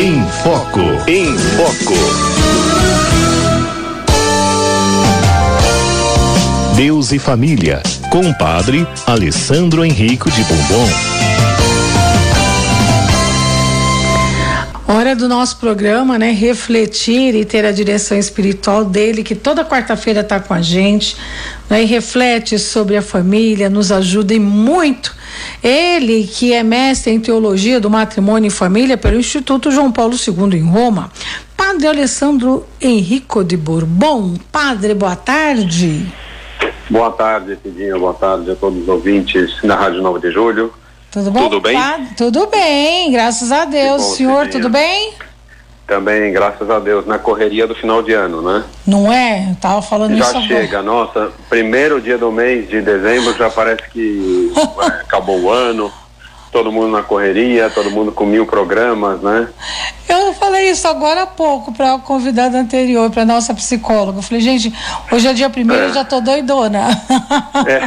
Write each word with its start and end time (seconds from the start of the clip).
Em 0.00 0.24
Foco. 0.44 0.80
Em 1.08 1.36
Foco. 1.56 1.94
Deus 6.76 7.10
e 7.10 7.18
Família, 7.18 7.82
com 8.08 8.20
o 8.20 8.38
padre 8.38 8.86
Alessandro 9.08 9.84
Henrico 9.84 10.30
de 10.30 10.44
Bombom. 10.44 10.86
Hora 14.90 15.14
do 15.14 15.28
nosso 15.28 15.58
programa, 15.58 16.18
né? 16.18 16.30
Refletir 16.30 17.34
e 17.34 17.44
ter 17.44 17.62
a 17.66 17.70
direção 17.70 18.16
espiritual 18.16 18.86
dele, 18.86 19.22
que 19.22 19.34
toda 19.34 19.62
quarta-feira 19.62 20.20
está 20.20 20.40
com 20.40 20.54
a 20.54 20.62
gente, 20.62 21.14
né? 21.68 21.82
E 21.82 21.84
reflete 21.84 22.58
sobre 22.58 22.96
a 22.96 23.02
família, 23.02 23.68
nos 23.68 23.92
ajuda 23.92 24.32
e 24.32 24.40
muito. 24.40 25.14
Ele, 25.62 26.26
que 26.26 26.54
é 26.54 26.62
mestre 26.62 27.12
em 27.12 27.20
teologia 27.20 27.78
do 27.78 27.90
matrimônio 27.90 28.48
e 28.48 28.50
família 28.50 28.96
pelo 28.96 29.18
Instituto 29.18 29.70
João 29.70 29.92
Paulo 29.92 30.14
II 30.14 30.58
em 30.58 30.64
Roma. 30.64 31.12
Padre 31.54 31.86
Alessandro 31.86 32.64
Henrico 32.80 33.44
de 33.44 33.58
Bourbon. 33.58 34.36
Padre, 34.50 34.94
boa 34.94 35.16
tarde. 35.16 36.10
Boa 36.88 37.10
tarde, 37.10 37.58
Cidinha. 37.62 37.98
Boa 37.98 38.14
tarde 38.14 38.52
a 38.52 38.56
todos 38.56 38.80
os 38.80 38.88
ouvintes 38.88 39.60
da 39.62 39.76
Rádio 39.76 40.00
9 40.00 40.18
de 40.18 40.30
Julho. 40.32 40.72
Tudo 41.18 41.30
bom? 41.32 41.42
Tudo 41.48 41.60
bem? 41.60 41.74
Padre? 41.76 42.06
Tudo 42.16 42.46
bem, 42.46 43.10
graças 43.10 43.50
a 43.50 43.64
Deus. 43.64 44.02
bom, 44.02 44.14
Senhor, 44.14 44.48
tudo 44.48 44.68
bem? 44.68 45.12
Também, 45.84 46.32
graças 46.32 46.70
a 46.70 46.78
Deus, 46.78 47.06
na 47.06 47.18
correria 47.18 47.66
do 47.66 47.74
final 47.74 48.02
de 48.02 48.12
ano, 48.12 48.40
né? 48.40 48.62
Não 48.86 49.12
é? 49.12 49.48
Eu 49.50 49.56
tava 49.56 49.82
falando 49.82 50.12
isso 50.12 50.22
Já 50.22 50.28
agora. 50.28 50.46
chega, 50.46 50.82
nossa, 50.82 51.32
primeiro 51.48 52.00
dia 52.00 52.16
do 52.16 52.30
mês 52.30 52.68
de 52.68 52.80
dezembro 52.82 53.34
já 53.36 53.50
parece 53.50 53.82
que 53.90 54.52
é, 54.82 54.86
acabou 54.86 55.40
o 55.40 55.50
ano, 55.50 55.90
todo 56.52 56.70
mundo 56.70 56.88
na 56.88 57.02
correria, 57.02 57.70
todo 57.70 57.90
mundo 57.90 58.12
com 58.12 58.26
mil 58.26 58.46
programas, 58.46 59.20
né? 59.20 59.48
Eu 60.08 60.32
falei 60.34 60.70
isso 60.70 60.86
agora 60.86 61.22
há 61.22 61.26
pouco 61.26 61.72
para 61.72 61.94
a 61.94 61.98
convidada 61.98 62.58
anterior, 62.58 63.10
para 63.10 63.24
nossa 63.24 63.52
psicóloga. 63.54 64.18
Eu 64.18 64.22
falei, 64.22 64.42
gente, 64.42 64.72
hoje 65.10 65.26
é 65.26 65.32
dia 65.32 65.50
primeiro, 65.50 65.84
eu 65.84 65.94
já 65.94 66.04
tô 66.04 66.20
doidona. 66.20 66.88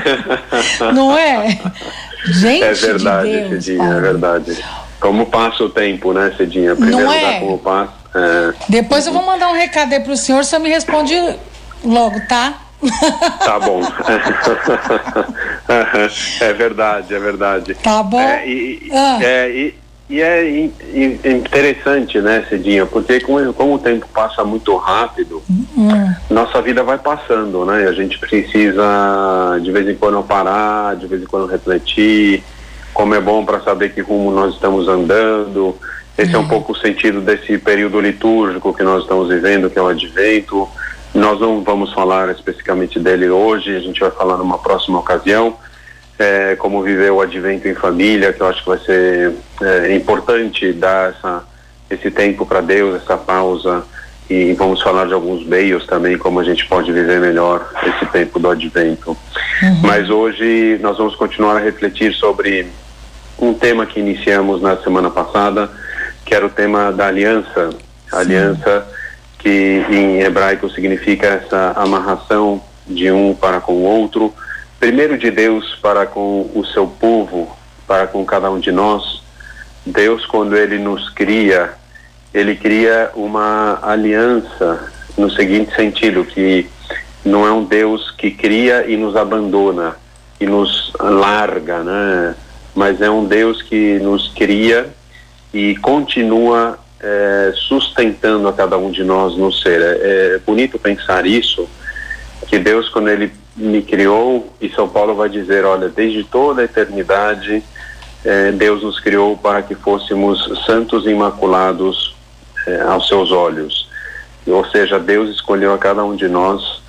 Não 0.93 1.17
é? 1.17 1.59
Gente 2.25 2.63
é 2.63 2.73
verdade, 2.73 3.29
de 3.31 3.49
Deus, 3.49 3.65
Cidinha, 3.65 3.93
é 3.93 3.99
verdade. 3.99 4.63
Como 4.99 5.25
passa 5.25 5.63
o 5.63 5.69
tempo, 5.69 6.13
né, 6.13 6.31
Cidinha? 6.37 6.75
Primeiro 6.75 7.05
Não 7.05 7.11
é? 7.13 7.39
como 7.39 7.57
passa. 7.57 7.93
É, 8.13 8.53
Depois 8.69 9.07
eu 9.07 9.13
vou 9.13 9.25
mandar 9.25 9.49
um 9.49 9.53
recado 9.53 9.93
aí 9.93 9.99
pro 10.01 10.15
senhor, 10.17 10.43
você 10.43 10.59
me 10.59 10.69
responde 10.69 11.15
logo, 11.83 12.19
tá? 12.27 12.53
tá 13.43 13.59
bom. 13.59 13.81
é 16.41 16.53
verdade, 16.53 17.13
é 17.13 17.19
verdade. 17.19 17.73
Tá 17.75 18.03
bom? 18.03 18.19
É, 18.19 18.47
e, 18.47 18.89
Ah. 18.93 19.17
é, 19.21 19.49
e, 19.49 19.75
e 20.11 20.21
é 20.21 20.49
in- 20.49 20.73
in- 20.93 21.19
interessante, 21.37 22.19
né, 22.19 22.45
Cidinha? 22.49 22.85
Porque 22.85 23.19
como, 23.21 23.53
como 23.53 23.75
o 23.75 23.79
tempo 23.79 24.05
passa 24.13 24.43
muito 24.43 24.75
rápido, 24.75 25.41
Hum. 25.49 26.13
nossa 26.29 26.61
vida 26.61 26.83
vai 26.83 26.97
passando, 26.97 27.65
né? 27.65 27.87
A 27.87 27.93
gente 27.93 28.19
precisa 28.19 29.57
de 29.61 29.71
vez 29.71 29.87
em 29.87 29.95
quando 29.95 30.21
parar, 30.23 30.95
de 30.95 31.07
vez 31.07 31.21
em 31.23 31.25
quando 31.25 31.47
refletir, 31.47 32.43
como 32.93 33.15
é 33.15 33.21
bom 33.21 33.45
para 33.45 33.61
saber 33.61 33.93
que 33.93 34.01
rumo 34.01 34.31
nós 34.31 34.53
estamos 34.53 34.87
andando. 34.87 35.75
Esse 36.17 36.35
é 36.35 36.37
um 36.37 36.47
pouco 36.47 36.73
o 36.73 36.75
sentido 36.75 37.21
desse 37.21 37.57
período 37.57 37.99
litúrgico 38.01 38.73
que 38.73 38.83
nós 38.83 39.03
estamos 39.03 39.29
vivendo, 39.29 39.69
que 39.69 39.79
é 39.79 39.81
o 39.81 39.87
Advento. 39.87 40.67
Nós 41.13 41.39
não 41.39 41.63
vamos 41.63 41.93
falar 41.93 42.29
especificamente 42.29 42.99
dele 42.99 43.29
hoje, 43.29 43.75
a 43.75 43.79
gente 43.79 43.99
vai 43.99 44.11
falar 44.11 44.37
numa 44.37 44.57
próxima 44.57 44.99
ocasião. 44.99 45.55
É, 46.21 46.55
como 46.55 46.83
viver 46.83 47.11
o 47.11 47.19
advento 47.19 47.67
em 47.67 47.73
família, 47.73 48.31
que 48.31 48.41
eu 48.41 48.47
acho 48.47 48.61
que 48.61 48.69
vai 48.69 48.77
ser 48.77 49.33
é, 49.61 49.95
importante 49.95 50.71
dar 50.71 51.09
essa, 51.09 51.43
esse 51.89 52.11
tempo 52.11 52.45
para 52.45 52.61
Deus, 52.61 53.01
essa 53.01 53.17
pausa, 53.17 53.83
e 54.29 54.53
vamos 54.53 54.81
falar 54.81 55.07
de 55.07 55.13
alguns 55.13 55.43
meios 55.45 55.85
também, 55.87 56.17
como 56.17 56.39
a 56.39 56.43
gente 56.43 56.65
pode 56.67 56.91
viver 56.91 57.19
melhor 57.19 57.67
esse 57.83 58.05
tempo 58.11 58.39
do 58.39 58.49
advento. 58.49 59.17
Mas 59.81 60.09
hoje 60.09 60.77
nós 60.79 60.97
vamos 60.97 61.15
continuar 61.15 61.57
a 61.57 61.59
refletir 61.59 62.13
sobre 62.13 62.67
um 63.39 63.53
tema 63.53 63.85
que 63.85 63.99
iniciamos 63.99 64.61
na 64.61 64.77
semana 64.77 65.09
passada, 65.09 65.69
que 66.23 66.35
era 66.35 66.45
o 66.45 66.49
tema 66.49 66.91
da 66.91 67.07
aliança. 67.07 67.71
Aliança 68.11 68.87
que 69.39 69.83
em 69.89 70.21
hebraico 70.21 70.69
significa 70.69 71.27
essa 71.27 71.73
amarração 71.75 72.61
de 72.87 73.11
um 73.11 73.33
para 73.33 73.59
com 73.59 73.73
o 73.73 73.83
outro, 73.83 74.33
primeiro 74.81 75.15
de 75.15 75.29
Deus 75.29 75.75
para 75.75 76.07
com 76.07 76.49
o 76.55 76.65
seu 76.65 76.87
povo, 76.87 77.55
para 77.87 78.07
com 78.07 78.25
cada 78.25 78.49
um 78.49 78.59
de 78.59 78.71
nós. 78.71 79.21
Deus, 79.85 80.25
quando 80.25 80.57
ele 80.57 80.79
nos 80.79 81.07
cria, 81.11 81.73
ele 82.33 82.55
cria 82.55 83.11
uma 83.13 83.77
aliança 83.83 84.91
no 85.15 85.29
seguinte 85.29 85.75
sentido, 85.75 86.25
que 86.25 86.67
não 87.23 87.45
é 87.45 87.51
um 87.51 87.63
Deus 87.63 88.09
que 88.09 88.31
cria 88.31 88.87
e 88.87 88.97
nos 88.97 89.15
abandona, 89.15 89.95
e 90.39 90.47
nos 90.47 90.91
larga, 90.99 91.83
né? 91.83 92.35
Mas 92.73 93.01
é 93.01 93.09
um 93.09 93.25
Deus 93.25 93.61
que 93.61 93.99
nos 93.99 94.29
cria 94.29 94.89
e 95.53 95.75
continua 95.75 96.79
eh, 96.99 97.53
sustentando 97.67 98.47
a 98.47 98.53
cada 98.53 98.79
um 98.79 98.89
de 98.89 99.03
nós 99.03 99.37
no 99.37 99.51
ser. 99.51 99.79
É, 99.79 100.35
é 100.35 100.39
bonito 100.39 100.79
pensar 100.79 101.27
isso, 101.27 101.69
que 102.47 102.57
Deus, 102.57 102.89
quando 102.89 103.09
Ele 103.09 103.31
me 103.61 103.81
criou, 103.81 104.51
e 104.59 104.69
São 104.69 104.89
Paulo 104.89 105.15
vai 105.15 105.29
dizer, 105.29 105.65
olha, 105.65 105.89
desde 105.89 106.23
toda 106.23 106.61
a 106.61 106.65
eternidade, 106.65 107.63
eh, 108.25 108.51
Deus 108.51 108.83
nos 108.83 108.99
criou 108.99 109.37
para 109.37 109.61
que 109.61 109.75
fôssemos 109.75 110.65
santos 110.65 111.05
e 111.05 111.09
imaculados 111.09 112.15
eh, 112.67 112.81
aos 112.81 113.07
seus 113.07 113.31
olhos. 113.31 113.89
Ou 114.47 114.65
seja, 114.65 114.99
Deus 114.99 115.29
escolheu 115.29 115.73
a 115.73 115.77
cada 115.77 116.03
um 116.03 116.15
de 116.15 116.27
nós 116.27 116.81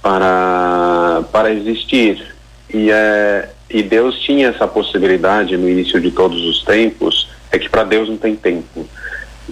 para, 0.00 1.22
para 1.30 1.52
existir. 1.52 2.34
E, 2.72 2.90
é, 2.90 3.48
e 3.68 3.82
Deus 3.82 4.18
tinha 4.20 4.48
essa 4.48 4.66
possibilidade 4.66 5.56
no 5.56 5.68
início 5.68 6.00
de 6.00 6.10
todos 6.10 6.42
os 6.44 6.62
tempos, 6.62 7.28
é 7.52 7.58
que 7.58 7.68
para 7.68 7.84
Deus 7.84 8.08
não 8.08 8.16
tem 8.16 8.34
tempo, 8.34 8.86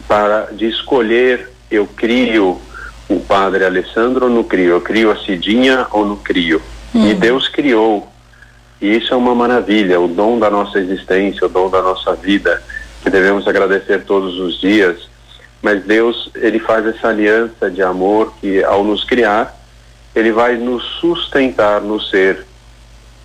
para 0.08 0.48
de 0.52 0.66
escolher, 0.66 1.50
eu 1.70 1.86
crio 1.86 2.60
o 3.16 3.20
padre 3.20 3.64
Alessandro 3.64 4.28
não 4.28 4.42
crio, 4.42 4.70
eu 4.70 4.80
crio 4.80 5.10
a 5.10 5.16
Cidinha 5.16 5.86
ou 5.90 6.04
não 6.04 6.16
crio. 6.16 6.60
E 6.94 7.14
Deus 7.14 7.48
criou. 7.48 8.08
E 8.80 8.96
isso 8.96 9.14
é 9.14 9.16
uma 9.16 9.34
maravilha, 9.34 10.00
o 10.00 10.08
dom 10.08 10.38
da 10.38 10.50
nossa 10.50 10.78
existência, 10.78 11.46
o 11.46 11.48
dom 11.48 11.70
da 11.70 11.80
nossa 11.80 12.14
vida, 12.14 12.62
que 13.02 13.08
devemos 13.08 13.46
agradecer 13.46 14.04
todos 14.04 14.38
os 14.38 14.60
dias. 14.60 15.08
Mas 15.62 15.84
Deus, 15.84 16.30
ele 16.34 16.58
faz 16.58 16.84
essa 16.86 17.08
aliança 17.08 17.70
de 17.70 17.82
amor 17.82 18.34
que 18.40 18.62
ao 18.64 18.84
nos 18.84 19.04
criar, 19.04 19.56
ele 20.14 20.32
vai 20.32 20.56
nos 20.56 20.82
sustentar 21.00 21.80
no 21.80 22.00
ser. 22.00 22.44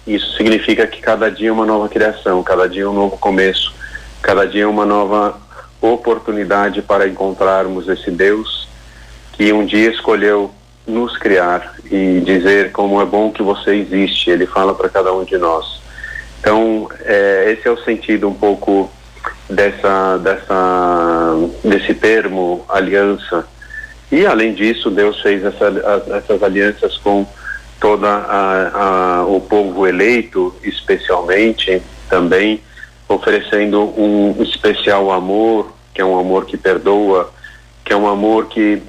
Isso 0.05 0.37
significa 0.37 0.87
que 0.87 1.01
cada 1.01 1.29
dia 1.29 1.49
é 1.49 1.51
uma 1.51 1.65
nova 1.65 1.89
criação, 1.89 2.41
cada 2.43 2.69
dia 2.69 2.83
é 2.83 2.87
um 2.87 2.93
novo 2.93 3.17
começo, 3.17 3.73
cada 4.21 4.45
dia 4.45 4.63
é 4.63 4.67
uma 4.67 4.85
nova 4.85 5.37
oportunidade 5.81 6.81
para 6.81 7.07
encontrarmos 7.07 7.89
esse 7.89 8.09
Deus 8.11 8.66
que 9.37 9.53
um 9.53 9.65
dia 9.65 9.91
escolheu 9.91 10.51
nos 10.87 11.15
criar 11.17 11.75
e 11.91 12.21
dizer 12.21 12.71
como 12.71 12.99
é 13.01 13.05
bom 13.05 13.31
que 13.31 13.43
você 13.43 13.75
existe. 13.75 14.29
Ele 14.31 14.47
fala 14.47 14.73
para 14.73 14.89
cada 14.89 15.13
um 15.13 15.23
de 15.23 15.37
nós. 15.37 15.79
Então, 16.39 16.89
é, 17.05 17.51
esse 17.51 17.67
é 17.67 17.71
o 17.71 17.77
sentido 17.83 18.27
um 18.27 18.33
pouco 18.33 18.89
dessa, 19.49 20.17
dessa, 20.17 21.33
desse 21.63 21.93
termo 21.93 22.65
aliança. 22.67 23.45
E 24.11 24.25
além 24.25 24.53
disso, 24.53 24.89
Deus 24.89 25.21
fez 25.21 25.43
essa, 25.43 25.67
as- 25.67 26.09
essas 26.23 26.41
alianças 26.41 26.97
com 26.97 27.25
toda 27.79 28.07
a, 28.07 29.19
a, 29.19 29.25
o 29.25 29.39
povo 29.41 29.85
eleito, 29.85 30.55
especialmente 30.63 31.81
também 32.09 32.61
oferecendo 33.09 33.81
um 33.99 34.35
especial 34.41 35.11
amor, 35.11 35.73
que 35.93 36.01
é 36.01 36.05
um 36.05 36.17
amor 36.17 36.45
que 36.45 36.57
perdoa, 36.57 37.31
que 37.83 37.93
é 37.93 37.95
um 37.95 38.07
amor 38.07 38.45
que 38.47 38.81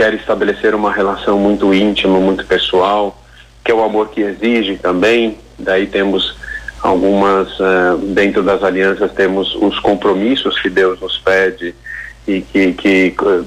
quer 0.00 0.14
estabelecer 0.14 0.74
uma 0.74 0.90
relação 0.90 1.38
muito 1.38 1.74
íntima, 1.74 2.18
muito 2.18 2.46
pessoal, 2.46 3.22
que 3.62 3.70
é 3.70 3.74
o 3.74 3.84
amor 3.84 4.08
que 4.08 4.22
exige 4.22 4.78
também. 4.78 5.36
Daí 5.58 5.86
temos 5.86 6.38
algumas, 6.82 7.48
eh, 7.60 7.96
dentro 8.14 8.42
das 8.42 8.62
alianças, 8.62 9.12
temos 9.12 9.54
os 9.56 9.78
compromissos 9.80 10.58
que 10.58 10.70
Deus 10.70 10.98
nos 11.00 11.18
pede 11.18 11.74
e 12.26 12.40
que, 12.40 12.72
que 12.72 13.14
eh, 13.14 13.42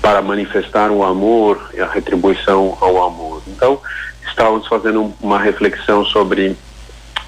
para 0.00 0.22
manifestar 0.22 0.90
o 0.90 1.04
amor 1.04 1.60
e 1.74 1.82
a 1.82 1.86
retribuição 1.86 2.78
ao 2.80 3.04
amor. 3.04 3.42
Então, 3.46 3.78
estávamos 4.26 4.66
fazendo 4.66 5.12
uma 5.20 5.38
reflexão 5.38 6.02
sobre 6.06 6.56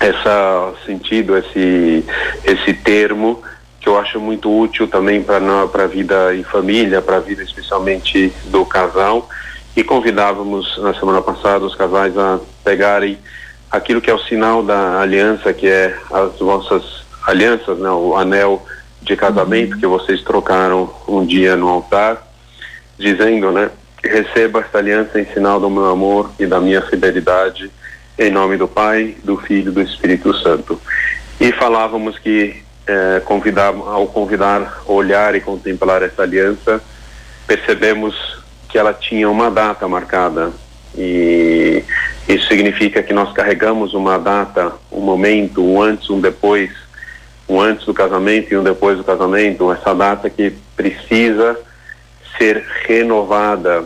esse 0.01 0.87
sentido, 0.87 1.37
esse, 1.37 2.07
esse 2.43 2.73
termo 2.73 3.43
que 3.87 3.91
eu 3.91 3.97
acho 3.97 4.19
muito 4.19 4.51
útil 4.53 4.89
também 4.89 5.23
para 5.23 5.85
a 5.85 5.87
vida 5.87 6.35
em 6.35 6.43
família, 6.43 7.01
para 7.01 7.19
a 7.19 7.21
vida 7.21 7.45
especialmente 7.45 8.33
do 8.47 8.67
casal. 8.67 9.29
E 9.77 9.85
convidávamos 9.85 10.77
na 10.79 10.93
semana 10.93 11.23
passada 11.23 11.65
os 11.65 11.77
casais 11.77 12.19
a 12.19 12.41
pegarem 12.65 13.17
aquilo 13.71 14.01
que 14.01 14.11
é 14.11 14.15
o 14.15 14.19
sinal 14.19 14.61
da 14.61 15.01
aliança, 15.01 15.53
que 15.53 15.69
é 15.69 15.97
as 16.13 16.37
vossas 16.37 17.05
alianças, 17.29 17.79
né, 17.79 17.89
o 17.89 18.17
anel 18.17 18.67
de 19.01 19.15
casamento 19.15 19.75
uhum. 19.75 19.79
que 19.79 19.87
vocês 19.87 20.21
trocaram 20.23 20.93
um 21.07 21.25
dia 21.25 21.55
no 21.55 21.69
altar, 21.69 22.27
dizendo, 22.99 23.53
né? 23.53 23.71
Receba 24.03 24.63
esta 24.63 24.79
aliança 24.79 25.21
em 25.21 25.27
sinal 25.27 25.61
do 25.61 25.71
meu 25.71 25.87
amor 25.87 26.33
e 26.41 26.47
da 26.47 26.59
minha 26.59 26.83
fidelidade, 26.83 27.71
em 28.19 28.33
nome 28.33 28.57
do 28.57 28.67
Pai, 28.67 29.15
do 29.23 29.37
Filho 29.37 29.71
e 29.71 29.75
do 29.75 29.81
Espírito 29.81 30.35
Santo. 30.39 30.81
E 31.39 31.53
falávamos 31.53 32.19
que 32.19 32.66
eh, 32.87 33.21
convidar, 33.25 33.69
ao 33.69 34.07
convidar, 34.07 34.83
olhar 34.87 35.35
e 35.35 35.41
contemplar 35.41 36.03
essa 36.03 36.23
aliança, 36.23 36.83
percebemos 37.47 38.45
que 38.69 38.79
ela 38.79 38.93
tinha 38.93 39.29
uma 39.31 39.51
data 39.51 39.87
marcada 39.89 40.53
e 40.97 41.85
isso 42.29 42.49
significa 42.49 43.03
que 43.03 43.13
nós 43.13 43.33
carregamos 43.33 43.95
uma 43.95 44.19
data, 44.19 44.73
um 44.91 45.01
momento, 45.01 45.65
um 45.65 45.81
antes, 45.81 46.11
um 46.11 46.21
depois, 46.21 46.71
um 47.49 47.61
antes 47.61 47.87
do 47.87 47.95
casamento 47.95 48.53
e 48.53 48.57
um 48.57 48.65
depois 48.65 48.97
do 48.99 49.05
casamento, 49.05 49.71
essa 49.71 49.95
data 49.95 50.29
que 50.29 50.53
precisa 50.75 51.59
ser 52.37 52.65
renovada, 52.87 53.85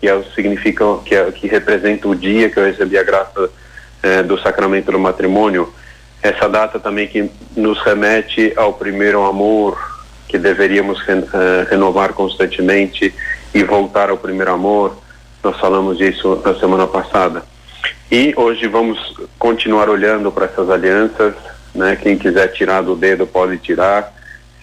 que 0.00 0.08
é, 0.08 0.22
significa 0.34 0.84
que, 1.04 1.14
é, 1.14 1.30
que 1.30 1.46
representa 1.46 2.08
o 2.08 2.14
dia 2.14 2.50
que 2.50 2.58
eu 2.58 2.64
recebi 2.64 2.98
a 2.98 3.02
graça 3.02 3.50
é, 4.02 4.22
do 4.22 4.38
sacramento 4.38 4.90
do 4.90 4.98
matrimônio. 4.98 5.72
Essa 6.22 6.48
data 6.48 6.80
também 6.80 7.06
que 7.06 7.30
nos 7.56 7.80
remete 7.82 8.52
ao 8.56 8.72
primeiro 8.72 9.24
amor, 9.24 9.78
que 10.26 10.36
deveríamos 10.36 11.00
re, 11.02 11.14
uh, 11.14 11.24
renovar 11.70 12.12
constantemente 12.12 13.14
e 13.54 13.62
voltar 13.62 14.10
ao 14.10 14.16
primeiro 14.16 14.52
amor. 14.52 14.98
Nós 15.42 15.58
falamos 15.58 15.96
disso 15.96 16.40
na 16.44 16.54
semana 16.58 16.86
passada. 16.86 17.42
E 18.10 18.34
hoje 18.36 18.66
vamos 18.66 18.98
continuar 19.38 19.88
olhando 19.88 20.32
para 20.32 20.46
essas 20.46 20.68
alianças, 20.70 21.34
né? 21.74 21.94
Quem 21.94 22.18
quiser 22.18 22.48
tirar 22.48 22.82
do 22.82 22.96
dedo 22.96 23.26
pode 23.26 23.58
tirar. 23.58 24.12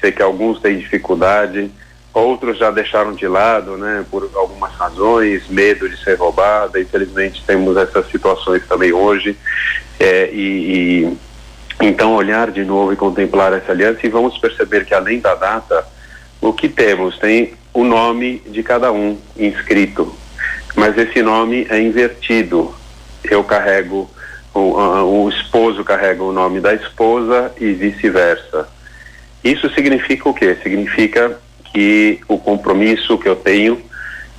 Sei 0.01 0.11
que 0.11 0.21
alguns 0.21 0.59
têm 0.59 0.77
dificuldade, 0.77 1.71
outros 2.13 2.57
já 2.57 2.69
deixaram 2.69 3.13
de 3.13 3.27
lado, 3.27 3.77
né? 3.77 4.03
Por 4.11 4.29
algumas 4.35 4.73
razões, 4.73 5.47
medo 5.47 5.87
de 5.87 5.95
ser 6.03 6.15
roubada. 6.15 6.79
Infelizmente 6.79 7.43
temos 7.45 7.77
essas 7.77 8.09
situações 8.09 8.67
também 8.67 8.91
hoje. 8.91 9.37
É, 9.99 10.29
e, 10.33 11.05
e 11.05 11.17
então 11.81 12.13
olhar 12.13 12.51
de 12.51 12.63
novo 12.63 12.93
e 12.93 12.95
contemplar 12.95 13.53
essa 13.53 13.71
aliança 13.71 13.99
e 14.03 14.09
vamos 14.09 14.37
perceber 14.37 14.85
que 14.85 14.93
além 14.93 15.19
da 15.19 15.35
data, 15.35 15.85
o 16.41 16.53
que 16.53 16.69
temos 16.69 17.17
tem 17.17 17.53
o 17.73 17.83
nome 17.83 18.41
de 18.47 18.63
cada 18.63 18.91
um 18.91 19.17
inscrito, 19.37 20.15
mas 20.75 20.97
esse 20.97 21.21
nome 21.21 21.67
é 21.69 21.79
invertido. 21.79 22.73
Eu 23.23 23.43
carrego 23.43 24.09
o, 24.55 25.25
o 25.25 25.29
esposo 25.29 25.83
carrega 25.83 26.23
o 26.23 26.31
nome 26.31 26.61
da 26.61 26.73
esposa 26.73 27.51
e 27.59 27.73
vice-versa. 27.73 28.67
Isso 29.43 29.69
significa 29.73 30.29
o 30.29 30.33
quê? 30.33 30.57
Significa 30.63 31.37
que 31.73 32.21
o 32.27 32.37
compromisso 32.37 33.17
que 33.17 33.27
eu 33.27 33.35
tenho 33.35 33.81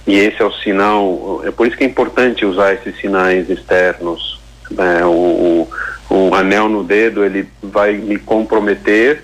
e 0.06 0.16
esse 0.16 0.40
é 0.40 0.44
o 0.44 0.52
sinal. 0.52 1.42
É 1.44 1.50
por 1.50 1.66
isso 1.66 1.76
que 1.76 1.84
é 1.84 1.86
importante 1.86 2.46
usar 2.46 2.72
esses 2.72 2.98
sinais 2.98 3.50
externos. 3.50 4.40
Né? 4.70 5.04
O, 5.04 5.10
o, 5.10 5.68
o 6.08 6.34
anel 6.34 6.68
no 6.68 6.84
dedo 6.84 7.24
ele 7.24 7.48
vai 7.62 7.94
me 7.94 8.18
comprometer 8.18 9.22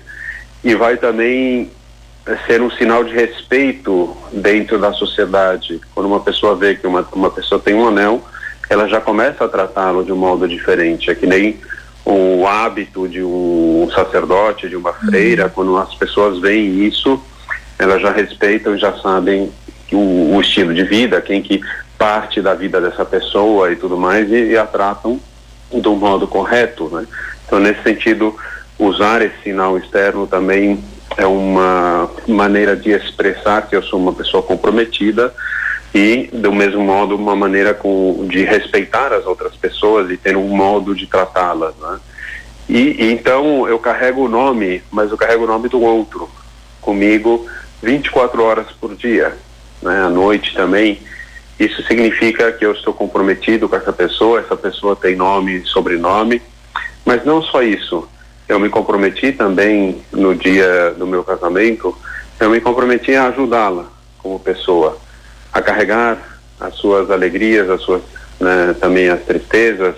e 0.63 0.75
vai 0.75 0.97
também 0.97 1.71
ser 2.47 2.61
um 2.61 2.71
sinal 2.71 3.03
de 3.03 3.13
respeito 3.13 4.15
dentro 4.31 4.79
da 4.79 4.93
sociedade. 4.93 5.81
Quando 5.93 6.05
uma 6.05 6.19
pessoa 6.21 6.55
vê 6.55 6.75
que 6.75 6.87
uma, 6.87 7.05
uma 7.13 7.29
pessoa 7.29 7.59
tem 7.59 7.73
um 7.73 7.87
anel, 7.87 8.23
ela 8.69 8.87
já 8.87 9.01
começa 9.01 9.43
a 9.43 9.49
tratá-lo 9.49 10.03
de 10.03 10.11
um 10.11 10.15
modo 10.15 10.47
diferente. 10.47 11.09
É 11.09 11.15
que 11.15 11.25
nem 11.25 11.57
o 12.05 12.45
hábito 12.47 13.07
de 13.07 13.23
um 13.23 13.89
sacerdote, 13.93 14.69
de 14.69 14.75
uma 14.75 14.93
freira, 14.93 15.45
uhum. 15.45 15.49
quando 15.49 15.77
as 15.77 15.93
pessoas 15.95 16.39
veem 16.39 16.85
isso, 16.85 17.21
elas 17.77 18.01
já 18.01 18.11
respeitam 18.11 18.75
e 18.75 18.79
já 18.79 18.93
sabem 18.99 19.51
o, 19.91 20.35
o, 20.35 20.41
estilo 20.41 20.73
de 20.73 20.83
vida, 20.83 21.21
quem 21.21 21.41
que 21.41 21.61
parte 21.97 22.41
da 22.41 22.53
vida 22.53 22.81
dessa 22.81 23.05
pessoa 23.05 23.71
e 23.71 23.75
tudo 23.75 23.97
mais, 23.97 24.29
e, 24.29 24.51
e 24.51 24.57
a 24.57 24.65
tratam 24.65 25.19
do 25.81 25.95
modo 25.95 26.27
correto, 26.27 26.89
né? 26.89 27.05
Então, 27.45 27.59
nesse 27.59 27.81
sentido, 27.83 28.35
usar 28.77 29.21
esse 29.21 29.35
sinal 29.43 29.77
externo 29.77 30.27
também 30.27 30.83
é 31.17 31.25
uma 31.25 32.09
maneira 32.27 32.75
de 32.75 32.91
expressar 32.91 33.67
que 33.67 33.75
eu 33.75 33.83
sou 33.83 33.99
uma 33.99 34.13
pessoa 34.13 34.41
comprometida 34.41 35.33
e 35.93 36.29
do 36.33 36.51
mesmo 36.51 36.81
modo 36.81 37.15
uma 37.15 37.35
maneira 37.35 37.73
com, 37.73 38.25
de 38.27 38.43
respeitar 38.43 39.13
as 39.13 39.25
outras 39.25 39.55
pessoas 39.55 40.09
e 40.09 40.17
ter 40.17 40.35
um 40.35 40.47
modo 40.47 40.95
de 40.95 41.05
tratá-las, 41.05 41.75
né? 41.75 41.99
E, 42.67 43.11
então 43.11 43.67
eu 43.67 43.77
carrego 43.77 44.25
o 44.25 44.29
nome, 44.29 44.81
mas 44.89 45.11
eu 45.11 45.17
carrego 45.17 45.43
o 45.43 45.47
nome 45.47 45.69
do 45.69 45.81
outro 45.81 46.29
comigo 46.81 47.45
24 47.81 48.41
horas 48.43 48.67
por 48.79 48.95
dia, 48.95 49.33
né? 49.81 50.03
À 50.05 50.09
noite 50.09 50.55
também. 50.55 50.99
Isso 51.59 51.83
significa 51.83 52.51
que 52.51 52.65
eu 52.65 52.71
estou 52.71 52.93
comprometido 52.93 53.69
com 53.69 53.75
essa 53.75 53.93
pessoa, 53.93 54.39
essa 54.39 54.55
pessoa 54.55 54.95
tem 54.95 55.15
nome 55.15 55.57
e 55.57 55.65
sobrenome, 55.65 56.41
mas 57.05 57.23
não 57.23 57.41
só 57.41 57.61
isso. 57.61 58.07
Eu 58.47 58.59
me 58.59 58.69
comprometi 58.69 59.31
também 59.31 60.03
no 60.11 60.35
dia 60.35 60.93
do 60.97 61.07
meu 61.07 61.23
casamento, 61.23 61.95
eu 62.39 62.49
me 62.49 62.59
comprometi 62.59 63.15
a 63.15 63.27
ajudá-la 63.27 63.85
como 64.17 64.39
pessoa 64.39 64.97
a 65.51 65.61
carregar 65.61 66.39
as 66.59 66.75
suas 66.75 67.11
alegrias, 67.11 67.69
as 67.69 67.81
suas 67.81 68.01
né, 68.39 68.75
também 68.79 69.09
as 69.09 69.21
tristezas, 69.21 69.95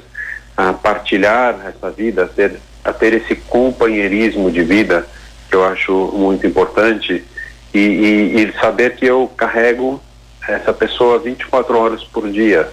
a 0.56 0.74
partilhar 0.74 1.56
essa 1.68 1.92
vida, 1.92 2.24
a 2.24 2.28
ter, 2.28 2.60
a 2.84 2.94
ter 2.94 3.14
esse 3.14 3.36
companheirismo 3.36 4.52
de 4.52 4.62
vida 4.64 5.06
que 5.50 5.56
eu 5.56 5.66
acho 5.66 6.12
muito 6.14 6.46
importante 6.46 7.24
e, 7.74 7.80
e, 7.80 8.44
e 8.44 8.54
saber 8.60 8.96
que 8.96 9.06
eu 9.06 9.30
carrego 9.36 10.02
essa 10.48 10.74
pessoa 10.74 11.20
24 11.20 11.78
horas 11.78 12.04
por 12.04 12.30
dia 12.30 12.70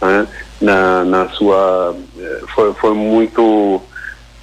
né, 0.00 0.26
na, 0.60 1.04
na 1.04 1.28
sua 1.30 1.94
eh, 2.18 2.40
foi, 2.54 2.72
foi 2.74 2.94
muito 2.94 3.82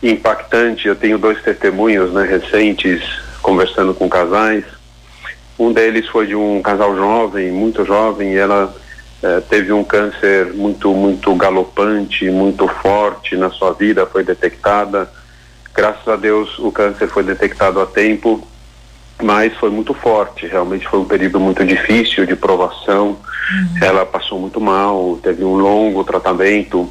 impactante. 0.01 0.87
Eu 0.87 0.95
tenho 0.95 1.17
dois 1.17 1.41
testemunhos 1.41 2.13
né, 2.13 2.23
recentes 2.23 3.01
conversando 3.41 3.93
com 3.93 4.09
casais. 4.09 4.63
Um 5.57 5.73
deles 5.73 6.07
foi 6.07 6.27
de 6.27 6.35
um 6.35 6.61
casal 6.61 6.95
jovem, 6.95 7.51
muito 7.51 7.83
jovem, 7.83 8.33
e 8.33 8.37
ela 8.37 8.73
eh, 9.23 9.41
teve 9.49 9.73
um 9.73 9.83
câncer 9.83 10.53
muito, 10.53 10.93
muito 10.93 11.33
galopante, 11.35 12.29
muito 12.29 12.67
forte 12.67 13.35
na 13.35 13.49
sua 13.49 13.73
vida, 13.73 14.05
foi 14.05 14.23
detectada. 14.23 15.09
Graças 15.73 16.07
a 16.07 16.15
Deus 16.15 16.57
o 16.59 16.71
câncer 16.71 17.07
foi 17.07 17.23
detectado 17.23 17.79
a 17.79 17.85
tempo, 17.85 18.47
mas 19.21 19.53
foi 19.55 19.69
muito 19.69 19.93
forte. 19.93 20.47
Realmente 20.47 20.87
foi 20.87 20.99
um 20.99 21.05
período 21.05 21.39
muito 21.39 21.65
difícil 21.65 22.25
de 22.25 22.35
provação. 22.35 23.09
Uhum. 23.09 23.77
Ela 23.81 24.05
passou 24.05 24.39
muito 24.39 24.59
mal, 24.59 25.19
teve 25.21 25.43
um 25.43 25.57
longo 25.57 26.03
tratamento. 26.03 26.89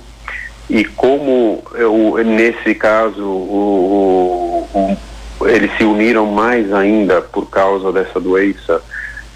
E 0.69 0.85
como 0.85 1.63
eu, 1.75 2.17
nesse 2.25 2.75
caso 2.75 3.23
o, 3.23 4.69
o, 4.75 5.47
eles 5.47 5.71
se 5.77 5.85
uniram 5.85 6.27
mais 6.27 6.73
ainda 6.73 7.21
por 7.21 7.49
causa 7.49 7.93
dessa 7.93 8.19
doença 8.19 8.83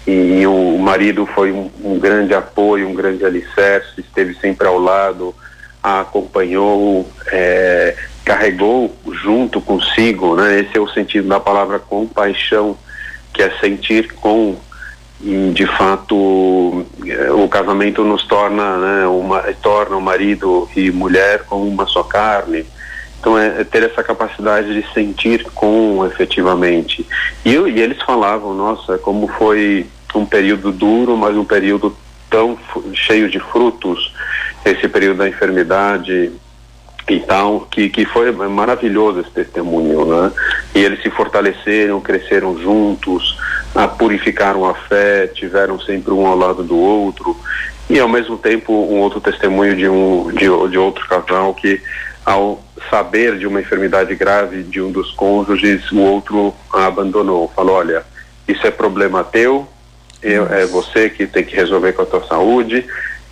e, 0.05 0.41
e 0.41 0.47
o 0.47 0.77
marido 0.77 1.25
foi 1.25 1.51
um, 1.51 1.69
um, 1.83 1.99
grande 1.99 2.33
apoio, 2.33 2.89
um 2.89 2.93
grande 2.93 3.23
alicerce, 3.23 4.01
esteve 4.01 4.33
sempre 4.35 4.67
ao 4.67 4.79
lado, 4.79 5.33
a 5.81 6.01
acompanhou, 6.01 7.07
é, 7.27 7.95
carregou 8.23 8.95
junto 9.23 9.61
consigo, 9.61 10.35
né? 10.35 10.59
Esse 10.59 10.77
é 10.77 10.79
o 10.79 10.87
sentido 10.87 11.27
da 11.27 11.39
palavra 11.39 11.79
compaixão, 11.79 12.77
que 13.33 13.41
é 13.41 13.51
sentir 13.59 14.13
com 14.13 14.57
e 15.23 15.51
de 15.51 15.67
fato 15.67 16.83
é, 17.05 17.31
o 17.31 17.47
casamento 17.47 18.03
nos 18.03 18.25
torna, 18.25 18.77
né, 18.77 19.05
uma, 19.05 19.39
torna 19.61 19.95
o 19.95 20.01
marido 20.01 20.67
e 20.75 20.89
mulher 20.89 21.43
como 21.43 21.67
uma 21.67 21.85
só 21.85 22.01
carne 22.01 22.65
então 23.21 23.37
é, 23.37 23.61
é, 23.61 23.63
ter 23.63 23.83
essa 23.83 24.03
capacidade 24.03 24.73
de 24.73 24.93
sentir 24.93 25.43
com 25.53 26.03
efetivamente. 26.05 27.05
E, 27.45 27.51
e 27.51 27.79
eles 27.79 28.01
falavam, 28.01 28.55
nossa, 28.55 28.97
como 28.97 29.27
foi 29.27 29.85
um 30.15 30.25
período 30.25 30.71
duro, 30.71 31.15
mas 31.15 31.37
um 31.37 31.45
período 31.45 31.95
tão 32.29 32.57
cheio 32.93 33.29
de 33.29 33.39
frutos, 33.39 34.11
esse 34.65 34.87
período 34.87 35.17
da 35.17 35.29
enfermidade 35.29 36.31
e 37.09 37.19
tal, 37.19 37.61
que, 37.61 37.89
que 37.89 38.05
foi 38.05 38.31
maravilhoso 38.31 39.19
esse 39.19 39.31
testemunho, 39.31 40.05
né? 40.05 40.31
E 40.73 40.79
eles 40.79 41.01
se 41.01 41.09
fortaleceram, 41.09 41.99
cresceram 41.99 42.57
juntos, 42.57 43.37
a, 43.75 43.87
purificaram 43.87 44.65
a 44.65 44.73
fé, 44.73 45.27
tiveram 45.27 45.79
sempre 45.79 46.13
um 46.13 46.25
ao 46.25 46.37
lado 46.37 46.63
do 46.63 46.77
outro, 46.77 47.35
e 47.89 47.99
ao 47.99 48.07
mesmo 48.07 48.37
tempo 48.37 48.71
um 48.71 48.99
outro 48.99 49.19
testemunho 49.19 49.75
de 49.75 49.87
um 49.87 50.31
de, 50.31 50.69
de 50.69 50.77
outro 50.77 51.07
casal 51.07 51.53
que 51.53 51.81
ao 52.25 52.63
saber 52.89 53.37
de 53.37 53.47
uma 53.47 53.59
enfermidade 53.59 54.15
grave 54.15 54.63
de 54.63 54.81
um 54.81 54.91
dos 54.91 55.11
cônjuges, 55.11 55.91
o 55.91 55.99
outro 55.99 56.53
a 56.71 56.85
abandonou. 56.85 57.51
Falou: 57.55 57.75
olha, 57.75 58.03
isso 58.47 58.65
é 58.65 58.71
problema 58.71 59.23
teu, 59.23 59.67
eu, 60.21 60.45
é 60.47 60.65
você 60.65 61.09
que 61.09 61.25
tem 61.25 61.43
que 61.43 61.55
resolver 61.55 61.93
com 61.93 62.03
a 62.03 62.05
tua 62.05 62.25
saúde, 62.27 62.85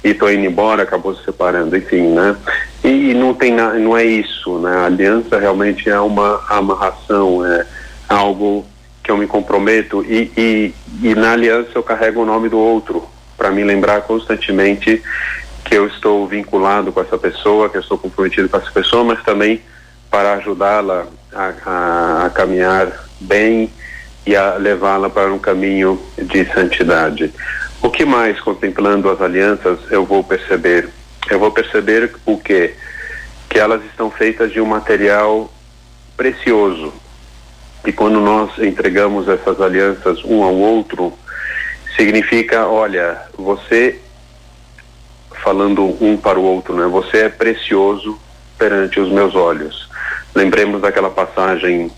e 0.04 0.14
tô 0.14 0.30
indo 0.30 0.46
embora, 0.46 0.84
acabou 0.84 1.16
se 1.16 1.24
separando, 1.24 1.76
enfim, 1.76 2.02
né? 2.10 2.36
E, 2.84 3.14
não 3.14 3.34
tem 3.34 3.54
não 3.54 3.98
é 3.98 4.06
isso, 4.06 4.58
né? 4.60 4.72
A 4.78 4.86
aliança 4.86 5.38
realmente 5.38 5.90
é 5.90 6.00
uma 6.00 6.42
amarração, 6.50 7.46
é 7.46 7.66
algo 8.08 8.66
que 9.04 9.12
eu 9.12 9.18
me 9.18 9.28
comprometo 9.28 10.04
e, 10.08 10.32
e, 10.38 10.74
e 11.02 11.16
na 11.16 11.34
aliança 11.34 11.70
eu 11.76 11.84
carrego 11.84 12.22
o 12.22 12.26
nome 12.26 12.48
do 12.48 12.58
outro 12.58 13.08
para 13.38 13.52
me 13.52 13.64
lembrar 13.64 14.02
constantemente 14.02 15.02
que 15.66 15.76
eu 15.76 15.88
estou 15.88 16.28
vinculado 16.28 16.92
com 16.92 17.02
essa 17.02 17.18
pessoa, 17.18 17.70
que 17.70 17.78
eu 17.78 17.82
estou 17.82 17.98
comprometido 17.98 18.50
com 18.50 18.58
essa 18.58 18.72
pessoa, 18.72 19.04
mas 19.04 19.24
também 19.24 19.62
para 20.10 20.34
ajudá-la 20.34 21.06
a, 21.34 21.54
a, 21.66 22.26
a, 22.26 22.30
caminhar 22.30 22.92
bem 23.20 23.72
e 24.26 24.36
a 24.36 24.56
levá-la 24.56 25.10
para 25.10 25.32
um 25.32 25.40
caminho 25.40 26.02
de 26.18 26.46
santidade. 26.54 27.32
O 27.82 27.90
que 27.90 28.04
mais, 28.04 28.40
contemplando 28.42 29.10
as 29.10 29.22
alianças, 29.22 29.80
eu 29.92 30.06
vou 30.06 30.24
perceber? 30.24 30.90
Eu 31.30 31.40
vou 31.40 31.52
perceber 31.52 32.12
o 32.26 32.38
quê? 32.38 32.76
Que 33.48 33.60
elas 33.60 33.84
estão 33.86 34.10
feitas 34.10 34.52
de 34.52 34.60
um 34.60 34.66
material 34.66 35.52
precioso. 36.18 36.94
E 37.86 37.92
quando 37.92 38.20
nós 38.20 38.58
entregamos 38.58 39.28
essas 39.30 39.62
alianças 39.62 40.24
um 40.26 40.44
ao 40.44 40.56
outro, 40.56 41.14
significa, 41.96 42.68
olha, 42.68 43.22
você 43.38 44.00
falando 45.44 45.98
um 46.04 46.18
para 46.18 46.40
o 46.40 46.44
outro, 46.44 46.76
né? 46.76 46.86
Você 46.88 47.26
é 47.26 47.30
precioso 47.30 48.20
perante 48.58 49.00
os 49.00 49.10
meus 49.10 49.36
olhos. 49.36 49.90
Lembremos 50.36 50.82
daquela 50.82 51.10
passagem 51.10 51.92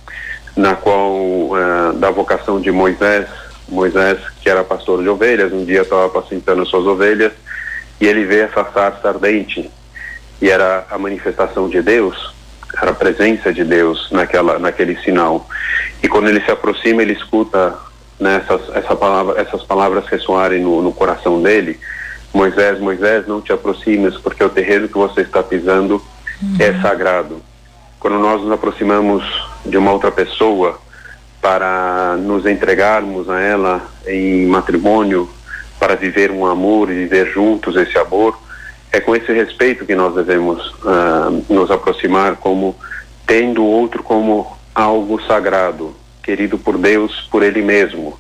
na 0.56 0.76
qual 0.76 1.12
uh, 1.12 1.94
da 1.96 2.12
vocação 2.12 2.60
de 2.62 2.72
Moisés, 2.72 3.28
Moisés 3.68 4.20
que 4.42 4.50
era 4.50 4.64
pastor 4.64 5.02
de 5.02 5.10
ovelhas, 5.10 5.52
um 5.52 5.66
dia 5.66 5.82
estava 5.82 6.06
apacentando 6.06 6.66
suas 6.66 6.86
ovelhas 6.86 7.34
e 8.02 8.08
ele 8.08 8.26
vê 8.26 8.42
essa 8.42 8.66
sarça 8.74 9.08
ardente 9.08 9.70
e 10.42 10.50
era 10.50 10.88
a 10.90 10.98
manifestação 10.98 11.70
de 11.70 11.82
Deus, 11.84 12.34
era 12.82 12.92
a 12.92 12.96
presença 12.96 13.54
de 13.54 13.64
Deus 13.64 14.10
naquela 14.12 14.58
naquele 14.58 14.98
sinal. 14.98 15.48
E 16.02 16.08
quando 16.08 16.28
ele 16.28 16.42
se 16.42 16.50
aproxima, 16.50 17.04
ele 17.04 17.14
escuta 17.14 17.78
né, 18.20 18.44
essas, 18.44 18.76
essa 18.76 18.96
palavra, 18.96 19.40
essas 19.40 19.64
palavras 19.64 20.08
ressoarem 20.08 20.62
no, 20.62 20.82
no 20.82 20.92
coração 20.92 21.42
dele. 21.42 21.80
Moisés, 22.34 22.80
Moisés, 22.80 23.28
não 23.28 23.40
te 23.40 23.54
aproximes, 23.54 24.18
porque 24.18 24.44
o 24.44 24.50
terreno 24.50 24.88
que 24.88 24.98
você 24.98 25.22
está 25.22 25.44
pisando 25.44 26.02
uhum. 26.42 26.56
é 26.60 26.82
sagrado. 26.82 27.42
Quando 28.00 28.18
nós 28.18 28.42
nos 28.42 28.52
aproximamos 28.52 29.24
de 29.64 29.78
uma 29.78 29.92
outra 29.92 30.12
pessoa 30.12 30.80
para 31.40 32.16
nos 32.18 32.46
entregarmos 32.46 33.30
a 33.30 33.40
ela 33.40 33.82
em 34.08 34.48
matrimônio, 34.48 35.30
para 35.82 35.96
viver 35.96 36.30
um 36.30 36.46
amor 36.46 36.92
e 36.92 36.94
viver 36.94 37.32
juntos 37.32 37.76
esse 37.76 37.98
amor, 37.98 38.40
é 38.92 39.00
com 39.00 39.16
esse 39.16 39.34
respeito 39.34 39.84
que 39.84 39.96
nós 39.96 40.14
devemos 40.14 40.64
uh, 40.84 41.44
nos 41.50 41.72
aproximar, 41.72 42.36
como 42.36 42.76
tendo 43.26 43.64
o 43.64 43.66
outro 43.66 44.04
como 44.04 44.56
algo 44.76 45.20
sagrado, 45.24 45.96
querido 46.22 46.60
por 46.60 46.78
Deus, 46.78 47.28
por 47.32 47.42
Ele 47.42 47.64
mesmo. 47.64 48.16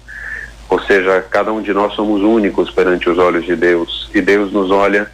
Ou 0.68 0.82
seja, 0.82 1.24
cada 1.30 1.54
um 1.54 1.62
de 1.62 1.72
nós 1.72 1.94
somos 1.94 2.24
únicos 2.24 2.72
perante 2.72 3.08
os 3.08 3.20
olhos 3.20 3.46
de 3.46 3.56
Deus 3.56 4.10
e 4.12 4.22
Deus 4.22 4.52
nos 4.52 4.72
olha 4.72 5.12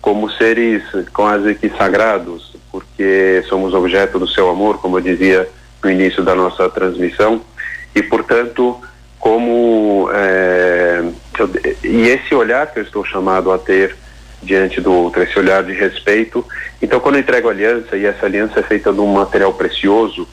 como 0.00 0.30
seres 0.30 0.82
quase 1.12 1.54
que 1.54 1.68
sagrados, 1.68 2.56
porque 2.72 3.44
somos 3.46 3.74
objeto 3.74 4.18
do 4.18 4.26
seu 4.26 4.48
amor, 4.48 4.78
como 4.78 4.96
eu 4.96 5.02
dizia 5.02 5.46
no 5.82 5.90
início 5.90 6.22
da 6.22 6.34
nossa 6.34 6.66
transmissão, 6.70 7.42
e 7.94 8.02
portanto, 8.02 8.80
como 9.24 10.10
é, 10.12 11.02
eu, 11.38 11.50
e 11.82 12.08
esse 12.08 12.34
olhar 12.34 12.70
que 12.70 12.78
eu 12.78 12.82
estou 12.82 13.02
chamado 13.06 13.50
a 13.50 13.56
ter 13.56 13.96
diante 14.42 14.82
do 14.82 14.92
outro, 14.92 15.22
esse 15.22 15.38
olhar 15.38 15.62
de 15.62 15.72
respeito. 15.72 16.46
Então, 16.82 17.00
quando 17.00 17.14
eu 17.14 17.22
entrego 17.22 17.48
aliança 17.48 17.96
e 17.96 18.04
essa 18.04 18.26
aliança 18.26 18.60
é 18.60 18.62
feita 18.62 18.92
de 18.92 19.00
um 19.00 19.14
material 19.14 19.54
precioso, 19.54 20.28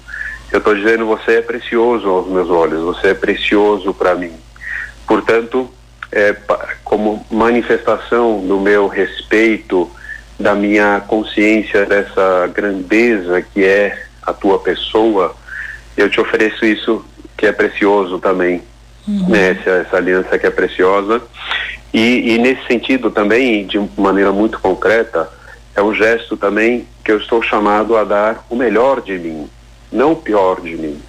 eu 0.52 0.58
estou 0.58 0.76
dizendo 0.76 1.06
você 1.06 1.38
é 1.38 1.42
precioso 1.42 2.06
aos 2.10 2.28
meus 2.28 2.50
olhos, 2.50 2.84
você 2.84 3.12
é 3.12 3.14
precioso 3.14 3.94
para 3.94 4.14
mim. 4.14 4.34
Portanto, 5.08 5.72
é, 6.12 6.36
como 6.84 7.26
manifestação 7.32 8.46
do 8.46 8.60
meu 8.60 8.90
respeito, 8.90 9.90
da 10.38 10.54
minha 10.54 11.02
consciência 11.08 11.86
dessa 11.86 12.46
grandeza 12.54 13.42
que 13.42 13.64
é 13.64 14.04
a 14.22 14.34
tua 14.34 14.60
pessoa, 14.60 15.34
eu 15.96 16.10
te 16.10 16.20
ofereço 16.20 16.66
isso 16.66 17.06
que 17.38 17.46
é 17.46 17.54
precioso 17.54 18.20
também, 18.20 18.62
uhum. 19.08 19.30
né? 19.30 19.52
essa, 19.52 19.70
essa, 19.70 19.98
aliança 19.98 20.38
que 20.38 20.48
é 20.48 20.52
preciosa. 20.52 21.22
E, 21.94 22.34
e 22.34 22.38
nesse 22.38 22.66
sentido 22.68 23.12
também, 23.12 23.66
de 23.66 23.80
maneira 23.98 24.32
muito 24.32 24.60
concreta, 24.60 25.30
é 25.76 25.82
um 25.82 25.94
gesto 25.94 26.38
também 26.38 26.88
que 27.04 27.12
eu 27.12 27.18
estou 27.18 27.42
chamado 27.42 27.96
a 27.96 28.04
dar 28.04 28.46
o 28.50 28.56
melhor 28.56 29.02
de 29.02 29.18
mim, 29.18 29.50
não 29.92 30.14
o 30.14 30.16
pior 30.16 30.62
de 30.62 30.76
mim. 30.76 31.02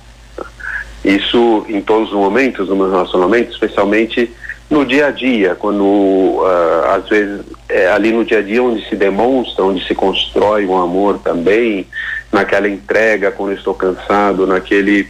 Isso 1.04 1.66
em 1.68 1.80
todos 1.80 2.08
os 2.08 2.14
momentos 2.14 2.68
do 2.68 2.76
meu 2.76 2.90
relacionamento, 2.90 3.50
especialmente 3.50 4.32
no 4.70 4.86
dia 4.86 5.08
a 5.08 5.10
dia, 5.10 5.54
quando 5.54 5.84
uh, 5.84 6.86
às 6.94 7.08
vezes 7.08 7.42
é 7.68 7.88
ali 7.88 8.10
no 8.10 8.24
dia 8.24 8.38
a 8.38 8.42
dia 8.42 8.62
onde 8.62 8.88
se 8.88 8.96
demonstra, 8.96 9.64
onde 9.64 9.86
se 9.86 9.94
constrói 9.94 10.64
um 10.64 10.80
amor 10.80 11.18
também, 11.18 11.86
naquela 12.32 12.68
entrega 12.68 13.30
quando 13.30 13.52
estou 13.52 13.74
cansado, 13.74 14.46
naquele 14.46 15.06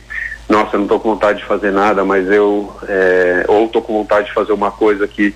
nossa, 0.48 0.76
não 0.76 0.84
estou 0.84 1.00
com 1.00 1.10
vontade 1.10 1.38
de 1.38 1.44
fazer 1.44 1.70
nada, 1.70 2.04
mas 2.04 2.28
eu 2.30 2.74
é, 2.88 3.44
ou 3.48 3.66
estou 3.66 3.80
com 3.80 3.94
vontade 3.94 4.26
de 4.26 4.34
fazer 4.34 4.52
uma 4.52 4.70
coisa 4.70 5.06
que 5.08 5.34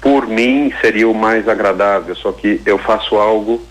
por 0.00 0.26
mim 0.26 0.72
seria 0.80 1.08
o 1.08 1.14
mais 1.14 1.48
agradável, 1.48 2.14
só 2.14 2.30
que 2.32 2.60
eu 2.66 2.76
faço 2.76 3.16
algo, 3.16 3.62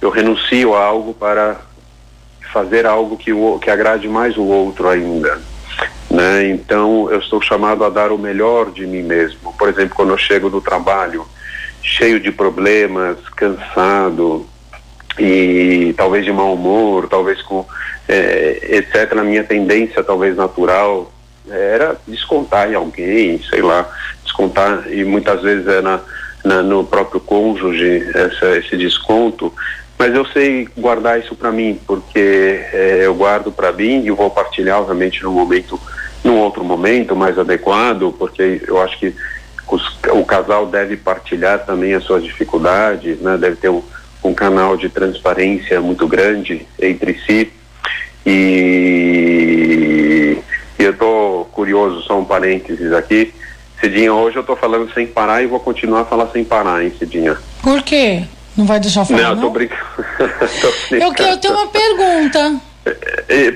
eu 0.00 0.10
renuncio 0.10 0.74
a 0.74 0.84
algo 0.84 1.14
para 1.14 1.56
fazer 2.52 2.86
algo 2.86 3.16
que, 3.16 3.32
o, 3.32 3.58
que 3.58 3.70
agrade 3.70 4.08
mais 4.08 4.36
o 4.36 4.42
outro 4.42 4.88
ainda. 4.88 5.40
Né? 6.10 6.48
Então 6.48 7.10
eu 7.10 7.18
estou 7.18 7.40
chamado 7.40 7.84
a 7.84 7.90
dar 7.90 8.10
o 8.10 8.18
melhor 8.18 8.70
de 8.70 8.86
mim 8.86 9.02
mesmo. 9.02 9.52
Por 9.58 9.68
exemplo, 9.68 9.94
quando 9.94 10.10
eu 10.10 10.18
chego 10.18 10.48
do 10.48 10.60
trabalho 10.60 11.26
cheio 11.82 12.18
de 12.18 12.32
problemas, 12.32 13.16
cansado 13.36 14.46
e 15.18 15.94
talvez 15.96 16.24
de 16.24 16.32
mau 16.32 16.54
humor, 16.54 17.08
talvez 17.08 17.40
com 17.42 17.66
é, 18.08 18.76
etc. 18.78 19.14
Na 19.14 19.24
minha 19.24 19.44
tendência 19.44 20.02
talvez 20.02 20.36
natural 20.36 21.12
era 21.48 21.96
descontar 22.06 22.70
em 22.70 22.74
alguém, 22.74 23.40
sei 23.48 23.62
lá, 23.62 23.88
descontar 24.22 24.92
e 24.92 25.04
muitas 25.04 25.42
vezes 25.42 25.66
é 25.66 25.80
na, 25.80 26.00
na 26.44 26.62
no 26.62 26.84
próprio 26.84 27.20
cônjuge 27.20 28.04
essa, 28.14 28.58
esse 28.58 28.76
desconto 28.76 29.52
mas 29.98 30.14
eu 30.14 30.26
sei 30.26 30.68
guardar 30.76 31.18
isso 31.18 31.34
para 31.34 31.50
mim, 31.50 31.80
porque 31.86 32.18
é, 32.72 33.00
eu 33.04 33.14
guardo 33.14 33.50
para 33.50 33.72
mim 33.72 34.04
e 34.04 34.10
vou 34.10 34.30
partilhar, 34.30 34.80
obviamente, 34.80 35.22
no 35.22 35.32
momento, 35.32 35.80
num 36.22 36.38
outro 36.38 36.62
momento 36.62 37.16
mais 37.16 37.38
adequado, 37.38 38.14
porque 38.18 38.62
eu 38.66 38.80
acho 38.82 38.98
que 38.98 39.14
os, 39.68 39.98
o 40.10 40.24
casal 40.24 40.66
deve 40.66 40.96
partilhar 40.96 41.64
também 41.64 41.94
as 41.94 42.04
suas 42.04 42.22
dificuldades, 42.22 43.18
né? 43.20 43.38
Deve 43.38 43.56
ter 43.56 43.70
um, 43.70 43.82
um 44.26 44.34
canal 44.34 44.76
de 44.76 44.88
transparência 44.88 45.80
muito 45.80 46.06
grande 46.06 46.66
entre 46.80 47.18
si. 47.20 47.52
E, 48.24 49.56
e 50.78 50.82
eu 50.82 50.90
estou 50.90 51.44
curioso, 51.46 52.02
só 52.02 52.18
um 52.18 52.24
parênteses 52.24 52.92
aqui. 52.92 53.32
Cidinha, 53.80 54.12
hoje 54.12 54.36
eu 54.36 54.40
estou 54.40 54.56
falando 54.56 54.92
sem 54.92 55.06
parar 55.06 55.42
e 55.42 55.46
vou 55.46 55.60
continuar 55.60 56.00
a 56.00 56.04
falar 56.04 56.28
sem 56.28 56.44
parar, 56.44 56.82
hein, 56.82 56.92
Cidinha? 56.98 57.36
Por 57.62 57.82
quê? 57.82 58.24
Não 58.56 58.64
vai 58.64 58.80
deixar 58.80 59.04
falar? 59.04 59.20
Não, 59.20 59.34
não? 59.36 59.42
tô 59.48 59.50
brincando. 59.50 59.82
tô 60.16 60.72
brincando. 60.90 61.22
Eu, 61.22 61.28
eu 61.28 61.36
tenho 61.36 61.54
uma 61.54 61.66
pergunta. 61.68 62.60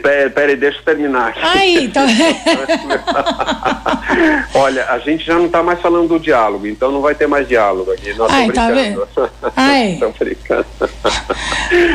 Peraí, 0.00 0.30
pera, 0.30 0.56
deixa 0.56 0.78
eu 0.78 0.82
terminar 0.82 1.28
aqui. 1.28 1.40
Aí, 1.42 1.88
tá. 1.88 2.04
Olha, 4.54 4.86
a 4.86 4.98
gente 4.98 5.24
já 5.24 5.34
não 5.34 5.46
está 5.46 5.62
mais 5.62 5.80
falando 5.80 6.08
do 6.08 6.18
diálogo, 6.18 6.66
então 6.66 6.90
não 6.90 7.00
vai 7.00 7.14
ter 7.14 7.28
mais 7.28 7.46
diálogo 7.46 7.92
aqui. 7.92 8.12
Nós 8.14 8.32
Ai, 8.32 8.50
tá 8.50 8.68
vendo? 8.70 9.06
Ai. 9.56 10.00
brincando. 10.18 10.66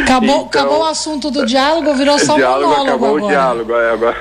Acabou, 0.04 0.30
então, 0.30 0.46
acabou 0.46 0.80
o 0.80 0.86
assunto 0.86 1.30
do 1.30 1.46
diálogo, 1.46 1.94
virou 1.96 2.18
só 2.20 2.36
diálogo, 2.36 2.70
monólogo 2.70 2.90
acabou 2.90 3.18
agora. 3.18 3.26
o 3.26 3.28
diálogo, 3.28 3.74
é, 3.74 3.92
agora. 3.92 4.16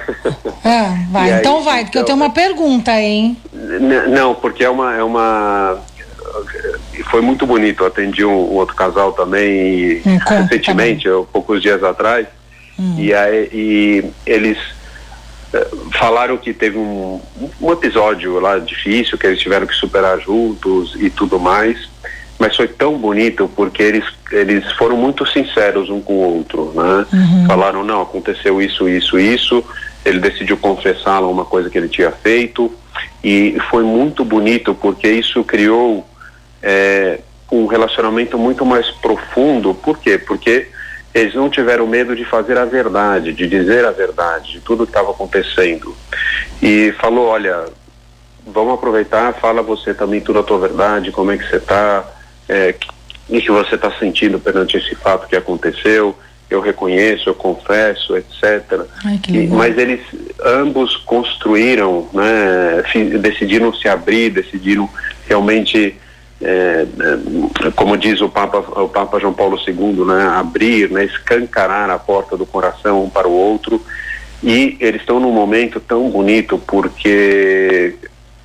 É, 0.64 1.06
vai, 1.10 1.32
aí, 1.32 1.38
então 1.38 1.62
vai, 1.62 1.84
porque 1.84 1.98
então, 1.98 2.02
eu 2.02 2.06
tenho 2.06 2.16
uma 2.16 2.30
pergunta, 2.30 3.00
hein? 3.00 3.36
Não, 3.52 4.34
porque 4.34 4.64
é 4.64 4.70
uma, 4.70 4.96
é 4.96 5.04
uma 5.04 5.78
foi 7.10 7.20
muito 7.20 7.46
bonito. 7.46 7.84
Eu 7.84 7.86
atendi 7.86 8.24
um, 8.24 8.32
um 8.32 8.54
outro 8.54 8.74
casal 8.74 9.12
também 9.12 10.02
hum, 10.04 10.18
recentemente, 10.26 11.08
tá 11.08 11.22
poucos 11.32 11.62
dias 11.62 11.84
atrás, 11.84 12.26
hum. 12.78 12.96
e, 12.98 13.12
aí, 13.12 13.48
e 13.52 14.04
eles 14.26 14.58
uh, 15.52 15.90
falaram 15.92 16.36
que 16.36 16.52
teve 16.52 16.78
um, 16.78 17.20
um 17.60 17.72
episódio 17.72 18.38
lá 18.40 18.58
difícil 18.58 19.18
que 19.18 19.26
eles 19.26 19.40
tiveram 19.40 19.66
que 19.66 19.74
superar 19.74 20.20
juntos 20.20 20.94
e 20.96 21.10
tudo 21.10 21.38
mais. 21.38 21.88
Mas 22.38 22.56
foi 22.56 22.66
tão 22.66 22.98
bonito 22.98 23.48
porque 23.54 23.82
eles, 23.82 24.04
eles 24.32 24.70
foram 24.72 24.96
muito 24.96 25.24
sinceros 25.24 25.88
um 25.88 26.00
com 26.00 26.14
o 26.14 26.36
outro, 26.36 26.72
né? 26.74 27.06
Uhum. 27.12 27.46
Falaram, 27.46 27.84
não, 27.84 28.02
aconteceu 28.02 28.60
isso, 28.60 28.88
isso, 28.88 29.18
isso. 29.18 29.64
Ele 30.04 30.18
decidiu 30.18 30.56
confessar 30.56 31.20
uma 31.22 31.44
coisa 31.44 31.70
que 31.70 31.78
ele 31.78 31.88
tinha 31.88 32.10
feito 32.10 32.72
e 33.22 33.56
foi 33.70 33.84
muito 33.84 34.24
bonito 34.24 34.74
porque 34.74 35.08
isso 35.08 35.42
criou 35.44 36.06
é, 36.62 37.20
um 37.50 37.66
relacionamento 37.66 38.36
muito 38.38 38.66
mais 38.66 38.90
profundo. 38.90 39.74
Por 39.74 39.98
quê? 39.98 40.18
Porque 40.18 40.68
eles 41.14 41.34
não 41.34 41.48
tiveram 41.48 41.86
medo 41.86 42.16
de 42.16 42.24
fazer 42.24 42.58
a 42.58 42.64
verdade, 42.64 43.32
de 43.32 43.46
dizer 43.46 43.84
a 43.84 43.92
verdade, 43.92 44.52
de 44.52 44.60
tudo 44.60 44.84
que 44.84 44.90
estava 44.90 45.12
acontecendo. 45.12 45.96
E 46.60 46.92
falou, 47.00 47.26
olha, 47.26 47.66
vamos 48.44 48.74
aproveitar, 48.74 49.32
fala 49.34 49.62
você 49.62 49.94
também 49.94 50.20
tudo 50.20 50.40
a 50.40 50.42
tua 50.42 50.58
verdade, 50.58 51.12
como 51.12 51.30
é 51.30 51.38
que 51.38 51.48
você 51.48 51.56
está, 51.56 52.04
é, 52.48 52.74
o 53.28 53.40
que 53.40 53.50
você 53.50 53.76
está 53.76 53.92
sentindo 53.92 54.40
perante 54.40 54.76
esse 54.76 54.96
fato 54.96 55.28
que 55.28 55.36
aconteceu, 55.36 56.16
eu 56.50 56.60
reconheço, 56.60 57.28
eu 57.28 57.34
confesso, 57.34 58.16
etc. 58.16 58.86
Ai, 59.04 59.20
e, 59.28 59.46
mas 59.46 59.78
eles 59.78 60.00
ambos 60.44 60.96
construíram, 60.96 62.08
né, 62.12 62.82
decidiram 63.20 63.72
se 63.72 63.88
abrir, 63.88 64.30
decidiram 64.30 64.88
realmente 65.28 65.96
é, 66.42 66.86
é, 67.64 67.70
como 67.74 67.96
diz 67.96 68.20
o 68.20 68.28
Papa, 68.28 68.58
o 68.58 68.88
Papa 68.88 69.18
João 69.18 69.32
Paulo 69.32 69.58
II, 69.66 70.04
né, 70.04 70.28
abrir, 70.34 70.90
né, 70.90 71.04
escancarar 71.04 71.88
a 71.90 71.98
porta 71.98 72.36
do 72.36 72.44
coração 72.44 73.04
um 73.04 73.10
para 73.10 73.28
o 73.28 73.32
outro. 73.32 73.80
E 74.42 74.76
eles 74.80 75.00
estão 75.00 75.18
num 75.18 75.32
momento 75.32 75.80
tão 75.80 76.10
bonito 76.10 76.58
porque 76.58 77.94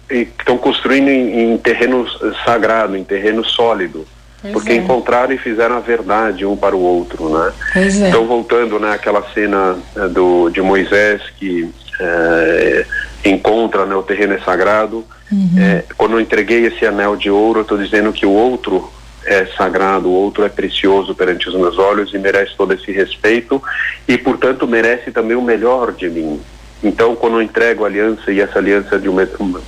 estão 0.10 0.58
construindo 0.58 1.10
em, 1.10 1.53
em, 1.53 1.58
terreno 1.58 2.05
sagrado, 2.46 2.96
em 2.96 3.03
terreno 3.03 3.43
sólido. 3.43 4.08
Pois 4.41 4.53
porque 4.53 4.72
é. 4.72 4.75
encontraram 4.75 5.34
e 5.34 5.38
fizeram 5.38 5.75
a 5.75 5.81
verdade 5.81 6.46
um 6.46 6.55
para 6.55 6.74
o 6.74 6.79
outro, 6.79 7.27
né? 7.27 7.51
Pois 7.74 8.01
é. 8.01 8.08
Então 8.08 8.25
voltando, 8.25 8.79
né, 8.79 8.93
aquela 8.93 9.22
cena 9.34 9.77
é, 9.98 10.08
do 10.08 10.50
de 10.50 10.62
Moisés 10.62 11.22
que 11.38 11.69
é, 12.00 12.86
encontra, 13.25 13.85
né, 13.85 13.95
o 13.95 14.03
terreno 14.03 14.33
é 14.33 14.39
sagrado, 14.39 15.05
Uhum. 15.31 15.51
É, 15.57 15.83
quando 15.95 16.13
eu 16.13 16.21
entreguei 16.21 16.65
esse 16.65 16.85
anel 16.85 17.15
de 17.15 17.29
ouro, 17.29 17.59
eu 17.59 17.63
estou 17.63 17.77
dizendo 17.77 18.11
que 18.11 18.25
o 18.25 18.31
outro 18.31 18.91
é 19.25 19.45
sagrado, 19.57 20.09
o 20.09 20.13
outro 20.13 20.43
é 20.43 20.49
precioso 20.49 21.13
perante 21.13 21.47
os 21.47 21.55
meus 21.55 21.77
olhos 21.77 22.13
e 22.13 22.17
merece 22.17 22.55
todo 22.55 22.73
esse 22.73 22.91
respeito 22.91 23.61
e, 24.07 24.17
portanto, 24.17 24.67
merece 24.67 25.11
também 25.11 25.38
o 25.38 25.41
melhor 25.41 25.91
de 25.91 26.09
mim. 26.09 26.41
Então, 26.81 27.15
quando 27.15 27.33
eu 27.35 27.41
entrego 27.41 27.83
a 27.83 27.88
aliança 27.88 28.31
e 28.31 28.39
essa 28.39 28.57
aliança 28.57 28.95
é 28.95 28.97
de 28.97 29.09
um 29.09 29.15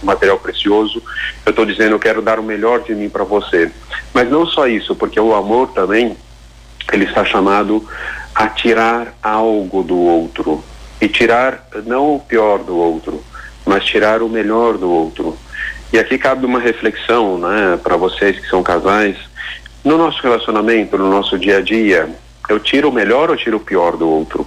material 0.01 0.39
precioso, 0.39 1.03
eu 1.45 1.49
estou 1.49 1.65
dizendo 1.65 1.91
eu 1.91 1.99
quero 1.99 2.21
dar 2.21 2.39
o 2.39 2.43
melhor 2.43 2.81
de 2.81 2.95
mim 2.95 3.09
para 3.09 3.25
você. 3.25 3.69
Mas 4.13 4.29
não 4.29 4.47
só 4.47 4.65
isso, 4.65 4.95
porque 4.95 5.19
o 5.19 5.35
amor 5.35 5.73
também 5.73 6.15
ele 6.91 7.03
está 7.03 7.25
chamado 7.25 7.85
a 8.33 8.47
tirar 8.47 9.13
algo 9.21 9.83
do 9.83 9.97
outro 9.97 10.63
e 11.01 11.09
tirar 11.09 11.67
não 11.85 12.15
o 12.15 12.19
pior 12.19 12.59
do 12.59 12.77
outro, 12.77 13.21
mas 13.65 13.83
tirar 13.85 14.21
o 14.21 14.29
melhor 14.29 14.77
do 14.77 14.89
outro. 14.89 15.37
E 15.91 15.99
aqui 15.99 16.17
cabe 16.17 16.45
uma 16.45 16.59
reflexão, 16.59 17.37
né, 17.37 17.79
para 17.81 17.97
vocês 17.97 18.39
que 18.39 18.47
são 18.47 18.63
casais. 18.63 19.17
No 19.83 19.97
nosso 19.97 20.21
relacionamento, 20.21 20.97
no 20.97 21.09
nosso 21.09 21.37
dia 21.37 21.57
a 21.57 21.61
dia, 21.61 22.09
eu 22.47 22.59
tiro 22.59 22.89
o 22.89 22.93
melhor 22.93 23.29
ou 23.29 23.35
tiro 23.35 23.57
o 23.57 23.61
pior 23.61 23.97
do 23.97 24.07
outro? 24.07 24.45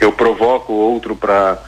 Eu 0.00 0.12
provoco 0.12 0.72
o 0.72 0.76
outro 0.76 1.14
para 1.14 1.58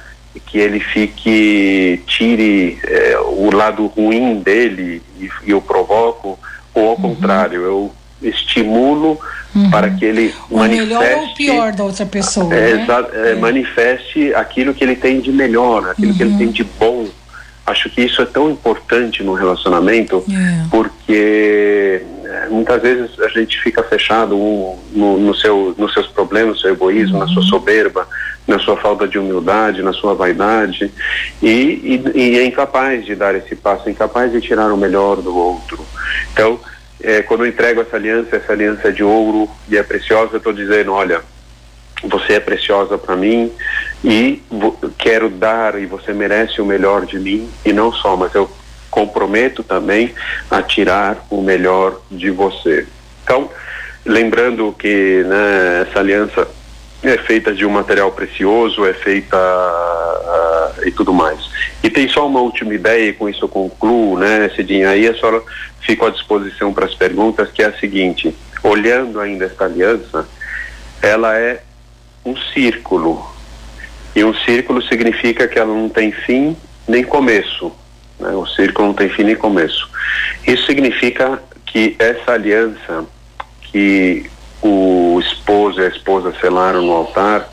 que 0.46 0.58
ele 0.58 0.80
fique, 0.80 2.02
tire 2.06 2.78
é, 2.84 3.18
o 3.18 3.54
lado 3.54 3.86
ruim 3.86 4.40
dele 4.40 5.02
e, 5.18 5.28
e 5.44 5.50
eu 5.50 5.60
provoco, 5.60 6.38
ou 6.74 6.88
ao 6.88 6.96
uhum. 6.96 7.14
contrário, 7.14 7.62
eu 7.62 7.92
estimulo 8.22 9.20
uhum. 9.54 9.70
para 9.70 9.90
que 9.90 10.04
ele 10.04 10.34
o 10.50 10.58
manifeste. 10.58 10.92
O 10.92 10.98
melhor 10.98 11.18
ou 11.18 11.24
o 11.24 11.34
pior 11.34 11.72
da 11.72 11.84
outra 11.84 12.06
pessoa. 12.06 12.54
É, 12.54 12.74
né? 12.74 12.86
é, 13.12 13.30
é. 13.30 13.34
Manifeste 13.34 14.34
aquilo 14.34 14.74
que 14.74 14.84
ele 14.84 14.96
tem 14.96 15.20
de 15.20 15.32
melhor, 15.32 15.90
aquilo 15.90 16.12
uhum. 16.12 16.16
que 16.16 16.22
ele 16.22 16.32
uhum. 16.32 16.38
tem 16.38 16.50
de 16.50 16.64
bom 16.64 17.08
Acho 17.64 17.88
que 17.88 18.02
isso 18.02 18.20
é 18.20 18.24
tão 18.24 18.50
importante 18.50 19.22
no 19.22 19.34
relacionamento, 19.34 20.24
é. 20.28 20.66
porque 20.68 22.02
é, 22.24 22.48
muitas 22.48 22.82
vezes 22.82 23.20
a 23.20 23.28
gente 23.28 23.60
fica 23.62 23.84
fechado 23.84 24.36
um, 24.36 24.76
no, 24.90 25.16
no, 25.18 25.34
seu, 25.34 25.72
nos 25.78 25.92
seus 25.94 26.08
problemas, 26.08 26.56
no 26.56 26.58
seu 26.58 26.72
egoísmo, 26.72 27.14
uhum. 27.14 27.20
na 27.20 27.28
sua 27.28 27.42
uhum. 27.42 27.48
soberba, 27.48 28.08
na 28.48 28.58
sua 28.58 28.76
falta 28.76 29.06
de 29.06 29.16
humildade, 29.16 29.80
na 29.80 29.92
sua 29.92 30.12
vaidade, 30.12 30.92
e, 31.40 31.48
e, 31.48 32.02
e, 32.16 32.38
é 32.40 32.44
incapaz 32.44 33.06
de 33.06 33.14
dar 33.14 33.36
esse 33.36 33.54
passo, 33.54 33.88
incapaz 33.88 34.32
de 34.32 34.40
tirar 34.40 34.72
o 34.72 34.76
melhor 34.76 35.22
do 35.22 35.36
outro. 35.36 35.86
Então, 36.32 36.58
é, 37.02 37.22
quando 37.22 37.44
eu 37.44 37.48
entrego 37.48 37.80
essa 37.80 37.96
aliança, 37.96 38.36
essa 38.36 38.52
aliança 38.52 38.88
é 38.88 38.90
de 38.90 39.02
ouro 39.02 39.50
e 39.68 39.76
é 39.76 39.82
preciosa, 39.82 40.34
eu 40.34 40.38
estou 40.38 40.52
dizendo, 40.52 40.92
olha, 40.92 41.20
você 42.04 42.34
é 42.34 42.40
preciosa 42.40 42.98
para 42.98 43.16
mim 43.16 43.52
e 44.04 44.42
quero 44.98 45.28
dar 45.28 45.78
e 45.78 45.86
você 45.86 46.12
merece 46.12 46.60
o 46.60 46.66
melhor 46.66 47.06
de 47.06 47.18
mim 47.18 47.48
e 47.64 47.72
não 47.72 47.92
só, 47.92 48.16
mas 48.16 48.34
eu 48.34 48.50
comprometo 48.90 49.62
também 49.62 50.14
a 50.50 50.62
tirar 50.62 51.26
o 51.30 51.40
melhor 51.40 52.00
de 52.10 52.30
você. 52.30 52.86
Então, 53.24 53.50
lembrando 54.04 54.74
que 54.78 55.24
né, 55.24 55.86
essa 55.88 56.00
aliança 56.00 56.48
é 57.02 57.16
feita 57.18 57.52
de 57.52 57.64
um 57.64 57.70
material 57.70 58.12
precioso, 58.12 58.86
é 58.86 58.92
feita 58.92 59.36
uh, 59.36 60.71
e 60.86 60.90
tudo 60.90 61.12
mais. 61.12 61.38
E 61.82 61.90
tem 61.90 62.08
só 62.08 62.26
uma 62.26 62.40
última 62.40 62.74
ideia, 62.74 63.10
e 63.10 63.12
com 63.12 63.28
isso 63.28 63.44
eu 63.44 63.48
concluo, 63.48 64.18
né, 64.18 64.50
Cidinha? 64.54 64.90
Aí 64.90 65.06
a 65.06 65.14
senhora 65.14 65.42
fica 65.80 66.06
à 66.06 66.10
disposição 66.10 66.72
para 66.72 66.86
as 66.86 66.94
perguntas, 66.94 67.50
que 67.50 67.62
é 67.62 67.66
a 67.66 67.78
seguinte: 67.78 68.34
olhando 68.62 69.20
ainda 69.20 69.44
esta 69.44 69.64
aliança, 69.64 70.28
ela 71.00 71.36
é 71.36 71.62
um 72.24 72.36
círculo. 72.36 73.30
E 74.14 74.22
um 74.22 74.34
círculo 74.34 74.82
significa 74.82 75.48
que 75.48 75.58
ela 75.58 75.74
não 75.74 75.88
tem 75.88 76.12
fim 76.12 76.56
nem 76.86 77.02
começo. 77.02 77.72
Né? 78.18 78.30
O 78.30 78.46
círculo 78.46 78.88
não 78.88 78.94
tem 78.94 79.08
fim 79.08 79.24
nem 79.24 79.34
começo. 79.34 79.88
Isso 80.46 80.66
significa 80.66 81.42
que 81.66 81.96
essa 81.98 82.32
aliança 82.32 83.06
que 83.62 84.30
o 84.62 85.18
esposo 85.20 85.80
e 85.80 85.86
a 85.86 85.88
esposa 85.88 86.32
selaram 86.40 86.82
no 86.82 86.92
altar, 86.92 87.48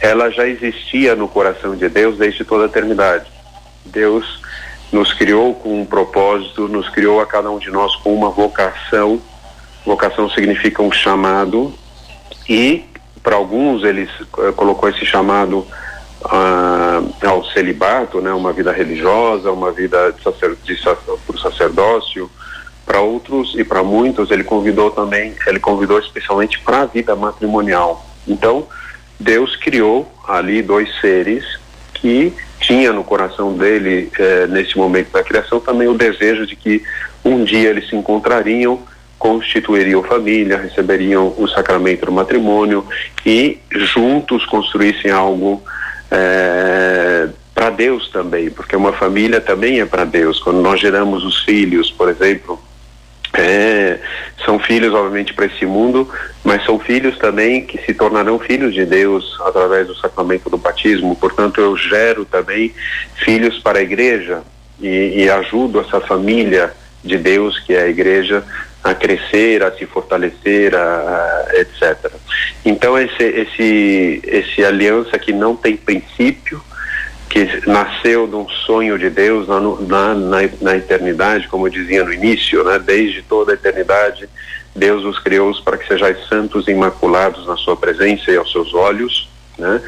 ela 0.00 0.30
já 0.30 0.46
existia 0.46 1.14
no 1.14 1.28
coração 1.28 1.76
de 1.76 1.88
Deus 1.88 2.18
desde 2.18 2.44
toda 2.44 2.64
a 2.64 2.66
eternidade. 2.66 3.26
Deus 3.84 4.40
nos 4.92 5.12
criou 5.12 5.54
com 5.54 5.80
um 5.80 5.86
propósito, 5.86 6.68
nos 6.68 6.88
criou 6.88 7.20
a 7.20 7.26
cada 7.26 7.50
um 7.50 7.58
de 7.58 7.70
nós 7.70 7.94
com 7.96 8.14
uma 8.14 8.30
vocação. 8.30 9.20
Vocação 9.84 10.30
significa 10.30 10.82
um 10.82 10.92
chamado 10.92 11.74
e 12.48 12.84
para 13.22 13.36
alguns 13.36 13.82
eles 13.82 14.10
uh, 14.20 14.52
colocou 14.54 14.88
esse 14.88 15.04
chamado 15.04 15.66
uh, 16.24 17.26
ao 17.26 17.44
celibato, 17.46 18.20
né, 18.20 18.32
uma 18.32 18.52
vida 18.52 18.70
religiosa, 18.70 19.50
uma 19.50 19.72
vida 19.72 20.12
de, 20.12 20.22
sacer, 20.22 20.54
de 20.62 20.78
sacerdócio. 21.40 22.30
Para 22.84 23.00
outros 23.00 23.54
e 23.56 23.64
para 23.64 23.82
muitos 23.82 24.30
ele 24.30 24.44
convidou 24.44 24.90
também, 24.90 25.34
ele 25.46 25.58
convidou 25.58 25.98
especialmente 25.98 26.60
para 26.60 26.82
a 26.82 26.86
vida 26.86 27.16
matrimonial. 27.16 28.04
Então 28.28 28.66
Deus 29.18 29.56
criou 29.56 30.12
ali 30.26 30.62
dois 30.62 30.88
seres 31.00 31.44
que 31.92 32.32
tinha 32.60 32.92
no 32.92 33.04
coração 33.04 33.56
dele 33.56 34.10
eh, 34.18 34.46
nesse 34.48 34.76
momento 34.76 35.10
da 35.12 35.22
criação 35.22 35.60
também 35.60 35.86
o 35.88 35.94
desejo 35.94 36.46
de 36.46 36.56
que 36.56 36.82
um 37.24 37.44
dia 37.44 37.70
eles 37.70 37.88
se 37.88 37.96
encontrariam 37.96 38.82
constituiriam 39.24 40.02
família, 40.02 40.58
receberiam 40.58 41.34
o 41.38 41.48
sacramento 41.48 42.04
do 42.04 42.12
matrimônio 42.12 42.86
e 43.24 43.58
juntos 43.70 44.44
construíssem 44.44 45.10
algo 45.10 45.62
é, 46.10 47.28
para 47.54 47.70
Deus 47.70 48.10
também, 48.10 48.50
porque 48.50 48.76
uma 48.76 48.92
família 48.92 49.40
também 49.40 49.80
é 49.80 49.86
para 49.86 50.04
Deus. 50.04 50.38
Quando 50.40 50.60
nós 50.60 50.78
geramos 50.78 51.24
os 51.24 51.42
filhos, 51.42 51.90
por 51.90 52.10
exemplo, 52.10 52.62
é, 53.32 53.98
são 54.44 54.58
filhos, 54.58 54.92
obviamente, 54.92 55.32
para 55.32 55.46
esse 55.46 55.64
mundo, 55.66 56.08
mas 56.42 56.64
são 56.64 56.78
filhos 56.78 57.16
também 57.18 57.64
que 57.64 57.78
se 57.78 57.94
tornarão 57.94 58.38
filhos 58.38 58.74
de 58.74 58.84
Deus 58.84 59.36
através 59.40 59.86
do 59.86 59.94
sacramento 59.96 60.50
do 60.50 60.58
batismo. 60.58 61.16
Portanto, 61.16 61.60
eu 61.60 61.76
gero 61.76 62.24
também 62.24 62.74
filhos 63.16 63.58
para 63.58 63.78
a 63.78 63.82
igreja 63.82 64.42
e, 64.80 65.22
e 65.22 65.30
ajudo 65.30 65.80
essa 65.80 66.00
família 66.00 66.72
de 67.02 67.18
Deus, 67.18 67.58
que 67.60 67.74
é 67.74 67.82
a 67.82 67.88
igreja, 67.88 68.42
a 68.82 68.94
crescer, 68.94 69.62
a 69.62 69.72
se 69.72 69.86
fortalecer, 69.86 70.74
a, 70.74 71.46
a, 71.48 71.60
etc. 71.60 72.12
Então 72.64 72.98
esse 72.98 73.22
esse 73.22 74.20
esse 74.24 74.64
aliança 74.64 75.18
que 75.18 75.32
não 75.32 75.56
tem 75.56 75.76
princípio, 75.76 76.62
que 77.34 77.68
nasceu 77.68 78.28
de 78.28 78.36
um 78.36 78.48
sonho 78.48 78.96
de 78.96 79.10
Deus 79.10 79.48
na, 79.48 79.58
na, 79.58 80.14
na, 80.14 80.48
na 80.60 80.76
eternidade, 80.76 81.48
como 81.48 81.66
eu 81.66 81.72
dizia 81.72 82.04
no 82.04 82.12
início, 82.12 82.62
né? 82.62 82.78
Desde 82.78 83.22
toda 83.22 83.50
a 83.50 83.54
eternidade, 83.54 84.28
Deus 84.72 85.04
os 85.04 85.18
criou 85.18 85.52
para 85.64 85.76
que 85.76 85.88
sejais 85.88 86.16
santos 86.28 86.68
e 86.68 86.70
imaculados 86.70 87.44
na 87.44 87.56
sua 87.56 87.76
presença 87.76 88.30
e 88.30 88.36
aos 88.36 88.52
seus 88.52 88.72
olhos, 88.72 89.28
né? 89.58 89.80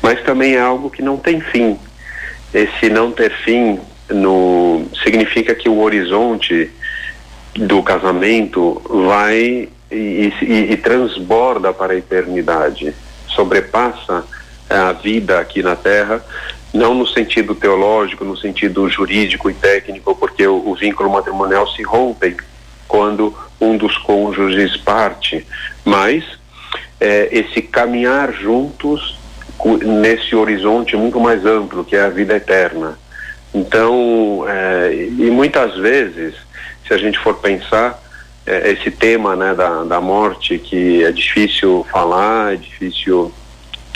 Mas 0.00 0.22
também 0.22 0.54
é 0.54 0.60
algo 0.60 0.88
que 0.88 1.02
não 1.02 1.18
tem 1.18 1.42
fim. 1.42 1.78
Esse 2.54 2.88
não 2.88 3.12
ter 3.12 3.32
fim 3.44 3.78
no 4.08 4.86
significa 5.02 5.54
que 5.54 5.68
o 5.68 5.80
horizonte 5.80 6.70
do 7.54 7.82
casamento 7.82 8.80
vai 8.88 9.68
e, 9.90 10.32
e, 10.40 10.72
e, 10.72 10.76
transborda 10.78 11.70
para 11.70 11.92
a 11.92 11.96
eternidade, 11.96 12.94
sobrepassa 13.28 14.24
a 14.70 14.92
vida 14.92 15.38
aqui 15.38 15.62
na 15.62 15.76
Terra, 15.76 16.24
não 16.74 16.92
no 16.92 17.06
sentido 17.06 17.54
teológico, 17.54 18.24
no 18.24 18.36
sentido 18.36 18.88
jurídico 18.90 19.48
e 19.48 19.54
técnico, 19.54 20.16
porque 20.16 20.44
o, 20.44 20.68
o 20.68 20.74
vínculo 20.74 21.08
matrimonial 21.08 21.68
se 21.68 21.84
rompe 21.84 22.36
quando 22.88 23.32
um 23.60 23.76
dos 23.76 23.96
cônjuges 23.98 24.76
parte, 24.76 25.46
mas 25.84 26.24
é, 27.00 27.28
esse 27.30 27.62
caminhar 27.62 28.32
juntos 28.32 29.16
nesse 29.84 30.34
horizonte 30.34 30.96
muito 30.96 31.20
mais 31.20 31.46
amplo 31.46 31.84
que 31.84 31.94
é 31.94 32.02
a 32.02 32.10
vida 32.10 32.34
eterna. 32.34 32.98
Então, 33.54 34.44
é, 34.48 34.92
e 34.92 35.30
muitas 35.30 35.76
vezes, 35.76 36.34
se 36.86 36.92
a 36.92 36.98
gente 36.98 37.18
for 37.20 37.36
pensar, 37.36 38.02
é, 38.44 38.72
esse 38.72 38.90
tema 38.90 39.36
né, 39.36 39.54
da, 39.54 39.84
da 39.84 40.00
morte 40.00 40.58
que 40.58 41.04
é 41.04 41.12
difícil 41.12 41.86
falar, 41.90 42.54
é 42.54 42.56
difícil 42.56 43.32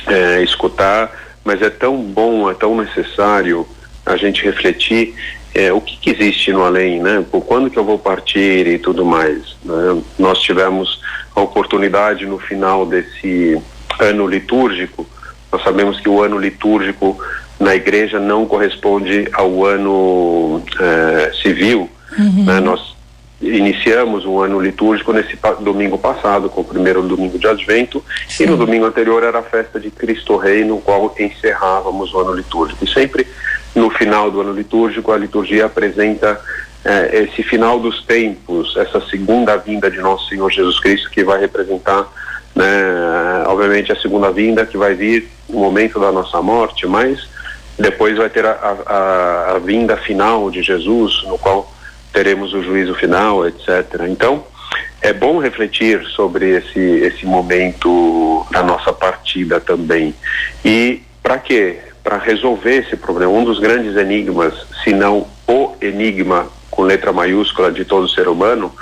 é, 0.06 0.42
escutar, 0.42 1.27
mas 1.48 1.62
é 1.62 1.70
tão 1.70 1.96
bom, 2.02 2.50
é 2.50 2.52
tão 2.52 2.76
necessário 2.76 3.66
a 4.04 4.18
gente 4.18 4.44
refletir 4.44 5.14
é, 5.54 5.72
o 5.72 5.80
que, 5.80 5.96
que, 5.96 6.10
existe 6.10 6.52
no 6.52 6.62
além, 6.62 7.00
né? 7.00 7.24
Por 7.30 7.40
quando 7.40 7.70
que 7.70 7.78
eu 7.78 7.84
vou 7.84 7.98
partir 7.98 8.66
e 8.66 8.78
tudo 8.78 9.02
mais. 9.02 9.56
Né? 9.64 10.02
Nós 10.18 10.40
tivemos 10.40 11.00
a 11.34 11.40
oportunidade 11.40 12.26
no 12.26 12.38
final 12.38 12.84
desse 12.84 13.58
ano 13.98 14.26
litúrgico. 14.26 15.06
Nós 15.50 15.62
sabemos 15.62 15.98
que 15.98 16.08
o 16.10 16.22
ano 16.22 16.38
litúrgico 16.38 17.18
na 17.58 17.74
igreja 17.74 18.20
não 18.20 18.44
corresponde 18.44 19.26
ao 19.32 19.64
ano 19.64 20.62
é, 20.78 21.32
civil. 21.42 21.88
Uhum. 22.18 22.44
Né? 22.44 22.60
Nós 22.60 22.94
iniciamos 23.40 24.26
o 24.26 24.40
ano 24.40 24.60
litúrgico 24.60 25.12
nesse 25.12 25.38
domingo 25.60 25.96
passado, 25.96 26.48
com 26.48 26.60
o 26.60 26.64
primeiro 26.64 27.02
domingo 27.02 27.38
de 27.38 27.46
Advento, 27.46 28.04
Sim. 28.28 28.44
e 28.44 28.46
no 28.46 28.56
domingo 28.56 28.84
anterior 28.84 29.22
era 29.22 29.38
a 29.38 29.42
festa 29.42 29.78
de 29.78 29.90
Cristo 29.90 30.36
Rei, 30.36 30.64
no 30.64 30.78
qual 30.78 31.14
encerrávamos 31.18 32.12
o 32.12 32.20
ano 32.20 32.34
litúrgico. 32.34 32.84
E 32.84 32.88
sempre 32.88 33.26
no 33.74 33.90
final 33.90 34.30
do 34.30 34.40
ano 34.40 34.52
litúrgico, 34.52 35.12
a 35.12 35.16
liturgia 35.16 35.66
apresenta 35.66 36.40
eh, 36.84 37.24
esse 37.24 37.42
final 37.42 37.78
dos 37.78 38.02
tempos, 38.02 38.76
essa 38.76 39.00
segunda 39.08 39.56
vinda 39.56 39.90
de 39.90 39.98
nosso 39.98 40.28
Senhor 40.28 40.50
Jesus 40.50 40.80
Cristo, 40.80 41.10
que 41.10 41.22
vai 41.22 41.38
representar, 41.40 42.08
né, 42.56 43.44
obviamente, 43.46 43.92
a 43.92 43.96
segunda 43.96 44.32
vinda, 44.32 44.66
que 44.66 44.76
vai 44.76 44.94
vir 44.94 45.28
no 45.48 45.60
momento 45.60 46.00
da 46.00 46.10
nossa 46.10 46.42
morte, 46.42 46.86
mas 46.88 47.28
depois 47.78 48.16
vai 48.16 48.28
ter 48.28 48.44
a, 48.44 48.50
a, 48.86 49.52
a 49.52 49.58
vinda 49.60 49.96
final 49.96 50.50
de 50.50 50.60
Jesus, 50.60 51.22
no 51.24 51.38
qual 51.38 51.72
teremos 52.18 52.52
o 52.52 52.64
juízo 52.64 52.96
final, 52.96 53.46
etc. 53.46 54.08
Então, 54.08 54.44
é 55.00 55.12
bom 55.12 55.38
refletir 55.38 56.04
sobre 56.08 56.50
esse, 56.50 56.80
esse 56.80 57.24
momento 57.24 58.44
da 58.50 58.60
nossa 58.60 58.92
partida 58.92 59.60
também. 59.60 60.12
E 60.64 61.00
para 61.22 61.38
quê? 61.38 61.78
Para 62.02 62.18
resolver 62.18 62.78
esse 62.78 62.96
problema. 62.96 63.30
Um 63.30 63.44
dos 63.44 63.60
grandes 63.60 63.96
enigmas, 63.96 64.52
se 64.82 64.92
não 64.92 65.28
o 65.46 65.76
enigma 65.80 66.48
com 66.72 66.82
letra 66.82 67.12
maiúscula 67.12 67.70
de 67.70 67.84
todo 67.84 68.08
ser 68.08 68.26
humano, 68.26 68.74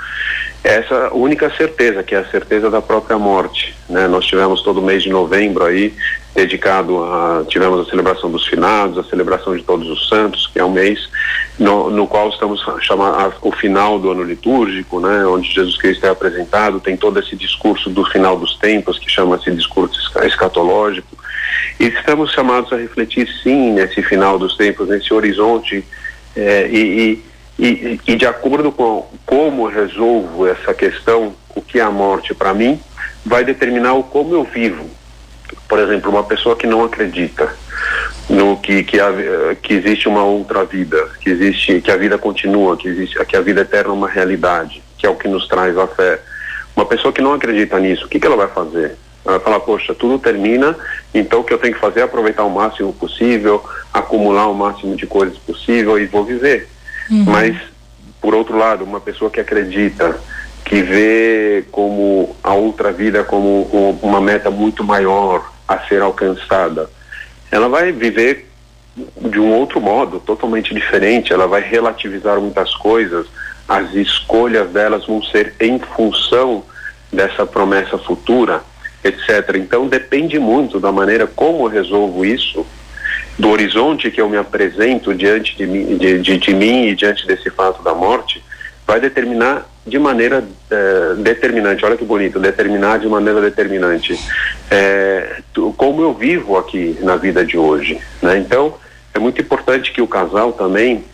essa 0.67 1.13
única 1.13 1.49
certeza, 1.55 2.03
que 2.03 2.13
é 2.13 2.19
a 2.19 2.25
certeza 2.25 2.69
da 2.69 2.81
própria 2.81 3.17
morte. 3.17 3.73
Né? 3.89 4.07
Nós 4.07 4.25
tivemos 4.25 4.61
todo 4.61 4.79
o 4.79 4.83
mês 4.83 5.01
de 5.01 5.09
novembro 5.09 5.63
aí 5.63 5.93
dedicado 6.35 7.03
a 7.03 7.45
tivemos 7.47 7.87
a 7.87 7.89
celebração 7.89 8.29
dos 8.29 8.45
finados, 8.45 8.97
a 8.97 9.09
celebração 9.09 9.55
de 9.55 9.63
todos 9.63 9.89
os 9.89 10.07
santos, 10.07 10.45
que 10.47 10.59
é 10.59 10.65
um 10.65 10.71
mês 10.71 11.09
no, 11.57 11.89
no 11.89 12.05
qual 12.05 12.29
estamos 12.29 12.61
chamando 12.81 13.33
o 13.41 13.51
final 13.51 13.97
do 13.97 14.11
ano 14.11 14.23
litúrgico, 14.23 14.99
né, 14.99 15.25
onde 15.25 15.49
Jesus 15.51 15.77
Cristo 15.77 16.05
é 16.05 16.09
apresentado, 16.09 16.79
tem 16.79 16.95
todo 16.95 17.19
esse 17.19 17.35
discurso 17.35 17.89
do 17.89 18.05
final 18.05 18.37
dos 18.37 18.55
tempos 18.57 18.99
que 18.99 19.09
chama-se 19.09 19.49
discurso 19.51 19.97
escatológico. 20.21 21.17
E 21.79 21.85
estamos 21.85 22.31
chamados 22.31 22.71
a 22.73 22.75
refletir 22.75 23.27
sim 23.41 23.71
nesse 23.71 24.03
final 24.03 24.37
dos 24.37 24.55
tempos, 24.55 24.89
nesse 24.89 25.13
horizonte 25.13 25.83
eh, 26.35 26.69
e, 26.71 27.23
e, 27.59 27.99
e, 28.07 28.15
de 28.15 28.25
acordo 28.25 28.71
com 28.71 29.07
como 29.25 29.67
resolvo 29.67 30.47
essa 30.47 30.73
questão, 30.73 31.33
o 31.55 31.61
que 31.61 31.79
é 31.79 31.83
a 31.83 31.91
morte 31.91 32.33
para 32.33 32.53
mim, 32.53 32.79
vai 33.25 33.43
determinar 33.43 33.93
o 33.93 34.03
como 34.03 34.33
eu 34.33 34.43
vivo 34.43 34.87
por 35.67 35.79
exemplo, 35.79 36.09
uma 36.09 36.23
pessoa 36.23 36.55
que 36.55 36.65
não 36.65 36.83
acredita 36.83 37.53
no 38.29 38.57
que 38.57 38.83
que, 38.83 38.97
que 39.61 39.73
existe 39.73 40.07
uma 40.07 40.23
outra 40.23 40.65
vida, 40.65 41.09
que 41.21 41.29
existe 41.29 41.81
que 41.81 41.91
a 41.91 41.97
vida 41.97 42.17
continua, 42.17 42.77
que 42.77 42.87
existe 42.87 43.23
que 43.25 43.35
a 43.35 43.41
vida 43.41 43.61
eterna 43.61 43.89
é 43.89 43.93
uma 43.93 44.07
realidade, 44.07 44.81
que 44.97 45.05
é 45.05 45.09
o 45.09 45.15
que 45.15 45.27
nos 45.27 45.47
traz 45.47 45.77
a 45.77 45.87
fé. 45.87 46.19
Uma 46.75 46.85
pessoa 46.85 47.13
que 47.13 47.21
não 47.21 47.33
acredita 47.33 47.79
nisso, 47.79 48.05
o 48.05 48.09
que, 48.09 48.19
que 48.19 48.27
ela 48.27 48.35
vai 48.35 48.47
fazer? 48.47 48.95
Ela 49.25 49.37
vai 49.37 49.39
falar, 49.39 49.59
poxa, 49.61 49.93
tudo 49.93 50.19
termina, 50.19 50.75
então 51.13 51.41
o 51.41 51.43
que 51.43 51.53
eu 51.53 51.57
tenho 51.57 51.73
que 51.73 51.79
fazer 51.79 52.01
é 52.01 52.03
aproveitar 52.03 52.43
o 52.43 52.49
máximo 52.49 52.93
possível, 52.93 53.63
acumular 53.93 54.47
o 54.47 54.53
máximo 54.53 54.95
de 54.95 55.05
coisas 55.05 55.37
possível 55.37 55.99
e 55.99 56.05
vou 56.05 56.23
viver. 56.23 56.69
Uhum. 57.09 57.23
Mas, 57.25 57.57
por 58.21 58.35
outro 58.35 58.57
lado, 58.57 58.83
uma 58.83 58.99
pessoa 58.99 59.29
que 59.31 59.39
acredita, 59.39 60.19
que 60.65 60.81
vê 60.81 61.65
como 61.71 62.35
a 62.43 62.53
outra 62.53 62.91
vida 62.91 63.23
como 63.23 63.63
uma 64.01 64.19
meta 64.19 64.49
muito 64.49 64.83
maior 64.83 65.51
a 65.67 65.79
ser 65.79 66.01
alcançada, 66.01 66.89
ela 67.51 67.69
vai 67.69 67.91
viver 67.91 68.47
de 69.21 69.39
um 69.39 69.53
outro 69.53 69.79
modo, 69.79 70.19
totalmente 70.19 70.73
diferente, 70.73 71.31
ela 71.31 71.47
vai 71.47 71.61
relativizar 71.61 72.39
muitas 72.39 72.75
coisas, 72.75 73.27
as 73.67 73.93
escolhas 73.93 74.69
delas 74.69 75.05
vão 75.05 75.21
ser 75.21 75.53
em 75.59 75.77
função 75.79 76.63
dessa 77.11 77.45
promessa 77.45 77.97
futura, 77.97 78.63
etc. 79.03 79.55
Então 79.55 79.87
depende 79.87 80.39
muito 80.39 80.79
da 80.79 80.91
maneira 80.91 81.27
como 81.27 81.65
eu 81.65 81.69
resolvo 81.69 82.25
isso, 82.25 82.65
do 83.37 83.49
horizonte 83.49 84.09
que 84.09 84.19
eu 84.19 84.29
me 84.29 84.37
apresento 84.37 85.13
diante 85.13 85.55
de 85.55 85.67
mim, 85.67 85.97
de, 85.97 86.19
de, 86.19 86.37
de 86.37 86.53
mim 86.53 86.87
e 86.87 86.95
diante 86.95 87.27
desse 87.27 87.49
fato 87.49 87.83
da 87.83 87.93
morte, 87.93 88.43
vai 88.85 88.99
determinar 88.99 89.69
de 89.85 89.99
maneira 89.99 90.43
é, 90.69 91.13
determinante, 91.15 91.85
olha 91.85 91.95
que 91.95 92.03
bonito, 92.03 92.39
determinar 92.39 92.99
de 92.99 93.07
maneira 93.07 93.39
determinante 93.39 94.19
é, 94.71 95.41
como 95.77 96.01
eu 96.01 96.13
vivo 96.13 96.57
aqui 96.57 96.97
na 97.01 97.15
vida 97.15 97.45
de 97.45 97.57
hoje. 97.57 97.99
Né? 98.21 98.37
Então, 98.37 98.75
é 99.13 99.19
muito 99.19 99.41
importante 99.41 99.91
que 99.91 100.01
o 100.01 100.07
casal 100.07 100.51
também 100.53 101.05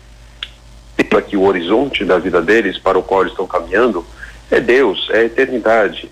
tenha 0.96 1.22
que 1.22 1.36
o 1.36 1.42
horizonte 1.42 2.04
da 2.04 2.18
vida 2.18 2.40
deles 2.40 2.78
para 2.78 2.98
o 2.98 3.02
qual 3.02 3.22
eles 3.22 3.32
estão 3.32 3.46
caminhando 3.46 4.04
é 4.50 4.60
Deus, 4.60 5.08
é 5.10 5.18
a 5.18 5.24
eternidade. 5.24 6.10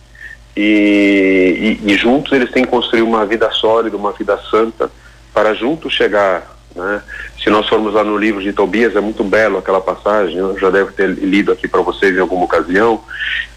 E, 0.56 1.78
e, 1.84 1.92
e 1.92 1.96
juntos 1.96 2.32
eles 2.32 2.50
têm 2.50 2.64
que 2.64 2.70
construir 2.70 3.02
uma 3.02 3.24
vida 3.24 3.50
sólida, 3.50 3.96
uma 3.96 4.12
vida 4.12 4.38
santa, 4.50 4.90
para 5.32 5.54
juntos 5.54 5.92
chegar 5.92 6.52
né? 6.74 7.02
Se 7.42 7.50
nós 7.50 7.68
formos 7.68 7.94
lá 7.94 8.04
no 8.04 8.16
livro 8.16 8.42
de 8.42 8.52
Tobias, 8.52 8.96
é 8.96 9.00
muito 9.00 9.22
belo 9.24 9.58
aquela 9.58 9.80
passagem, 9.80 10.36
eu 10.36 10.58
já 10.58 10.70
devo 10.70 10.92
ter 10.92 11.08
lido 11.08 11.52
aqui 11.52 11.68
para 11.68 11.82
vocês 11.82 12.16
em 12.16 12.20
alguma 12.20 12.44
ocasião, 12.44 13.02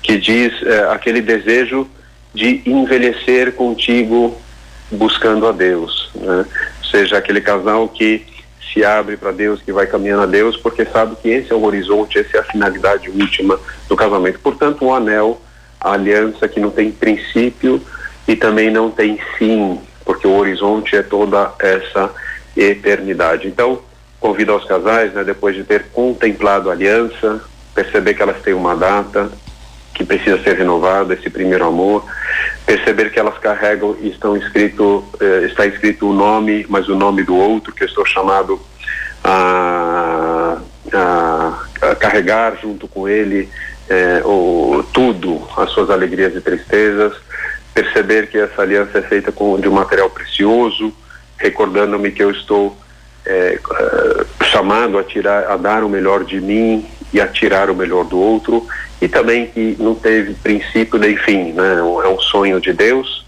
que 0.01 0.17
diz 0.17 0.51
é, 0.63 0.91
aquele 0.91 1.21
desejo 1.21 1.87
de 2.33 2.61
envelhecer 2.65 3.53
contigo 3.53 4.37
buscando 4.91 5.47
a 5.47 5.51
Deus. 5.51 6.09
Né? 6.15 6.45
Ou 6.83 6.89
seja, 6.89 7.17
aquele 7.17 7.41
casal 7.41 7.87
que 7.87 8.25
se 8.73 8.83
abre 8.83 9.15
para 9.15 9.31
Deus, 9.31 9.61
que 9.61 9.71
vai 9.71 9.87
caminhando 9.87 10.23
a 10.23 10.25
Deus, 10.25 10.57
porque 10.57 10.85
sabe 10.85 11.15
que 11.15 11.29
esse 11.29 11.51
é 11.51 11.55
o 11.55 11.63
horizonte, 11.63 12.19
essa 12.19 12.37
é 12.37 12.39
a 12.41 12.43
finalidade 12.43 13.09
última 13.09 13.57
do 13.87 13.95
casamento. 13.95 14.39
Portanto, 14.39 14.83
o 14.83 14.89
um 14.89 14.93
anel, 14.93 15.41
a 15.79 15.93
aliança 15.93 16.47
que 16.47 16.59
não 16.59 16.71
tem 16.71 16.91
princípio 16.91 17.81
e 18.27 18.35
também 18.35 18.69
não 18.69 18.91
tem 18.91 19.17
fim, 19.37 19.79
porque 20.05 20.27
o 20.27 20.37
horizonte 20.37 20.95
é 20.95 21.01
toda 21.01 21.51
essa 21.59 22.13
eternidade. 22.55 23.47
Então, 23.47 23.81
convido 24.19 24.53
aos 24.53 24.63
casais, 24.63 25.13
né, 25.13 25.23
depois 25.23 25.55
de 25.55 25.63
ter 25.63 25.85
contemplado 25.91 26.69
a 26.69 26.73
aliança, 26.73 27.41
perceber 27.73 28.13
que 28.13 28.21
elas 28.21 28.41
têm 28.41 28.53
uma 28.53 28.75
data 28.75 29.29
que 29.93 30.03
precisa 30.03 30.41
ser 30.43 30.57
renovada, 30.57 31.13
esse 31.13 31.29
primeiro 31.29 31.65
amor, 31.65 32.03
perceber 32.65 33.11
que 33.11 33.19
elas 33.19 33.37
carregam 33.37 33.95
e 34.01 34.09
estão 34.09 34.35
escrito, 34.35 35.05
eh, 35.21 35.45
está 35.45 35.65
escrito 35.65 36.09
o 36.09 36.13
nome, 36.13 36.65
mas 36.67 36.89
o 36.89 36.95
nome 36.95 37.23
do 37.23 37.35
outro, 37.35 37.73
que 37.73 37.83
eu 37.83 37.87
estou 37.87 38.05
chamado 38.05 38.59
a, 39.23 40.57
a, 40.93 41.65
a 41.81 41.95
carregar 41.95 42.57
junto 42.61 42.89
com 42.89 43.07
ele 43.07 43.49
eh, 43.89 44.21
o, 44.25 44.83
tudo, 44.91 45.47
as 45.55 45.69
suas 45.71 45.89
alegrias 45.89 46.35
e 46.35 46.41
tristezas, 46.41 47.13
perceber 47.75 48.27
que 48.27 48.37
essa 48.37 48.61
aliança 48.61 48.99
é 48.99 49.01
feita 49.01 49.33
com, 49.33 49.59
de 49.59 49.67
um 49.67 49.73
material 49.73 50.09
precioso, 50.09 50.93
recordando-me 51.37 52.09
que 52.09 52.23
eu 52.23 52.31
estou 52.31 52.75
é, 53.25 53.59
é, 53.59 54.45
chamado 54.45 54.97
a 54.97 55.03
tirar, 55.03 55.51
a 55.51 55.57
dar 55.57 55.83
o 55.83 55.89
melhor 55.89 56.23
de 56.23 56.39
mim 56.39 56.87
e 57.11 57.19
a 57.19 57.27
tirar 57.27 57.69
o 57.69 57.75
melhor 57.75 58.05
do 58.05 58.17
outro, 58.17 58.65
e 59.01 59.09
também 59.09 59.47
que 59.47 59.75
não 59.77 59.93
teve 59.93 60.33
princípio 60.35 60.97
nem 60.97 61.17
fim, 61.17 61.51
né? 61.51 61.79
É 61.79 62.07
um 62.07 62.19
sonho 62.19 62.61
de 62.61 62.71
Deus 62.71 63.25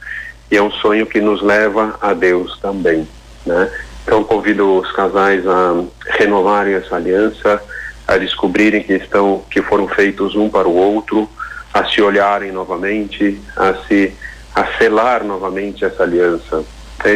e 0.50 0.56
é 0.56 0.62
um 0.62 0.72
sonho 0.72 1.06
que 1.06 1.20
nos 1.20 1.42
leva 1.42 1.98
a 2.00 2.14
Deus 2.14 2.58
também, 2.62 3.06
né? 3.46 3.70
Então 4.04 4.24
convido 4.24 4.78
os 4.78 4.90
casais 4.94 5.46
a 5.46 5.84
renovarem 6.06 6.76
essa 6.76 6.96
aliança, 6.96 7.62
a 8.08 8.18
descobrirem 8.18 8.82
que 8.82 8.94
estão, 8.94 9.44
que 9.52 9.62
foram 9.62 9.90
feitos 9.90 10.36
um 10.36 10.48
para 10.48 10.70
o 10.70 10.74
outro, 10.74 11.30
a 11.74 11.84
se 11.84 12.02
olharem 12.02 12.54
novamente, 12.54 13.42
a 13.58 13.74
se 13.86 14.14
a 14.58 14.78
selar 14.80 15.24
novamente 15.24 15.86
essa 15.86 16.02
aliança 16.02 16.64
é, 17.06 17.12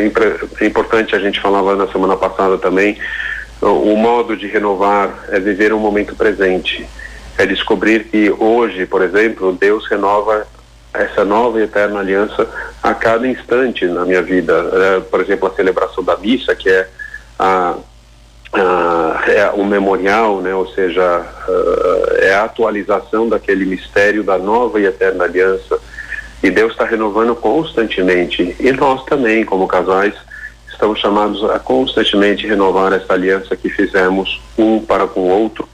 é 0.63 0.67
importante, 0.67 1.15
a 1.15 1.19
gente 1.19 1.41
falava 1.41 1.75
na 1.75 1.87
semana 1.87 2.15
passada 2.15 2.55
também, 2.59 2.99
o 3.59 3.95
modo 3.95 4.37
de 4.37 4.45
renovar 4.47 5.25
é 5.29 5.39
viver 5.39 5.73
um 5.73 5.79
momento 5.79 6.15
presente. 6.15 6.87
É 7.37 7.45
descobrir 7.45 8.05
que 8.05 8.31
hoje, 8.31 8.85
por 8.85 9.01
exemplo, 9.01 9.53
Deus 9.53 9.87
renova 9.87 10.45
essa 10.93 11.23
nova 11.23 11.59
e 11.59 11.63
eterna 11.63 11.99
aliança 11.99 12.47
a 12.81 12.93
cada 12.93 13.27
instante 13.27 13.85
na 13.85 14.05
minha 14.05 14.21
vida. 14.21 14.53
É, 14.73 14.99
por 14.99 15.21
exemplo, 15.21 15.47
a 15.47 15.55
celebração 15.55 16.03
da 16.03 16.17
missa, 16.17 16.55
que 16.55 16.69
é 16.69 16.87
a, 17.39 17.75
é 19.27 19.51
o 19.53 19.63
memorial, 19.63 20.41
né? 20.41 20.53
ou 20.53 20.67
seja, 20.73 21.25
é 22.17 22.33
a 22.33 22.43
atualização 22.43 23.29
daquele 23.29 23.65
mistério 23.65 24.23
da 24.23 24.37
nova 24.37 24.79
e 24.79 24.85
eterna 24.85 25.23
aliança. 25.23 25.79
E 26.43 26.49
Deus 26.49 26.71
está 26.71 26.85
renovando 26.85 27.35
constantemente. 27.35 28.55
E 28.59 28.71
nós 28.71 29.03
também, 29.05 29.45
como 29.45 29.67
casais, 29.67 30.13
estamos 30.67 30.99
chamados 30.99 31.43
a 31.49 31.59
constantemente 31.59 32.47
renovar 32.47 32.91
essa 32.93 33.13
aliança 33.13 33.55
que 33.55 33.69
fizemos 33.69 34.41
um 34.57 34.79
para 34.79 35.05
com 35.05 35.21
o 35.21 35.29
outro. 35.29 35.69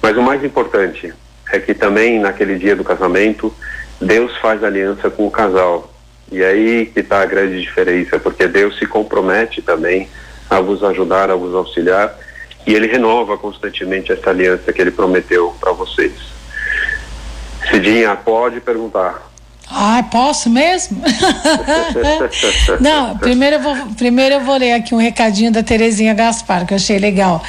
Mas 0.00 0.16
o 0.16 0.22
mais 0.22 0.42
importante 0.42 1.12
é 1.52 1.58
que 1.58 1.74
também 1.74 2.18
naquele 2.18 2.58
dia 2.58 2.74
do 2.74 2.82
casamento, 2.82 3.52
Deus 4.00 4.36
faz 4.38 4.64
aliança 4.64 5.10
com 5.10 5.26
o 5.26 5.30
casal. 5.30 5.92
E 6.30 6.42
aí 6.42 6.86
que 6.86 7.00
está 7.00 7.20
a 7.20 7.26
grande 7.26 7.60
diferença, 7.60 8.18
porque 8.18 8.48
Deus 8.48 8.78
se 8.78 8.86
compromete 8.86 9.62
também 9.62 10.08
a 10.48 10.60
vos 10.60 10.82
ajudar, 10.82 11.30
a 11.30 11.36
vos 11.36 11.54
auxiliar, 11.54 12.18
e 12.66 12.74
Ele 12.74 12.86
renova 12.86 13.36
constantemente 13.36 14.10
essa 14.10 14.30
aliança 14.30 14.72
que 14.72 14.80
Ele 14.80 14.90
prometeu 14.90 15.54
para 15.60 15.72
vocês. 15.72 16.14
Cidinha, 17.70 18.16
pode 18.16 18.60
perguntar. 18.60 19.22
Ah, 19.68 20.04
posso 20.10 20.48
mesmo? 20.48 21.02
Não, 22.80 23.18
primeiro 23.18 23.56
eu, 23.56 23.60
vou, 23.60 23.76
primeiro 23.96 24.36
eu 24.36 24.40
vou 24.40 24.56
ler 24.56 24.72
aqui 24.72 24.94
um 24.94 24.98
recadinho 24.98 25.50
da 25.50 25.62
Terezinha 25.62 26.14
Gaspar, 26.14 26.64
que 26.64 26.72
eu 26.72 26.76
achei 26.76 26.98
legal. 26.98 27.42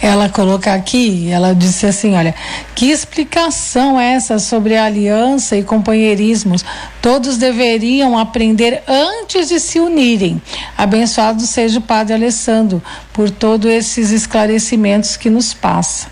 Ela 0.00 0.28
colocar 0.28 0.74
aqui, 0.74 1.30
ela 1.30 1.54
disse 1.54 1.86
assim: 1.86 2.14
olha, 2.14 2.34
que 2.74 2.90
explicação 2.90 3.98
é 3.98 4.12
essa 4.12 4.38
sobre 4.38 4.76
aliança 4.76 5.56
e 5.56 5.62
companheirismos? 5.62 6.62
Todos 7.00 7.38
deveriam 7.38 8.18
aprender 8.18 8.82
antes 8.86 9.48
de 9.48 9.58
se 9.58 9.80
unirem. 9.80 10.40
Abençoado 10.76 11.42
seja 11.42 11.78
o 11.78 11.82
Padre 11.82 12.14
Alessandro 12.14 12.82
por 13.14 13.30
todos 13.30 13.70
esses 13.70 14.10
esclarecimentos 14.10 15.16
que 15.16 15.30
nos 15.30 15.54
passa. 15.54 16.08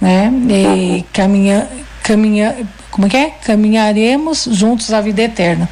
Né? 0.00 0.30
E 0.50 1.04
caminha, 1.12 1.68
caminha, 2.02 2.56
como 2.98 3.06
é 3.06 3.10
que 3.10 3.16
é? 3.16 3.30
Caminharemos 3.44 4.48
juntos 4.50 4.92
a 4.92 5.00
vida 5.00 5.22
eterna. 5.22 5.68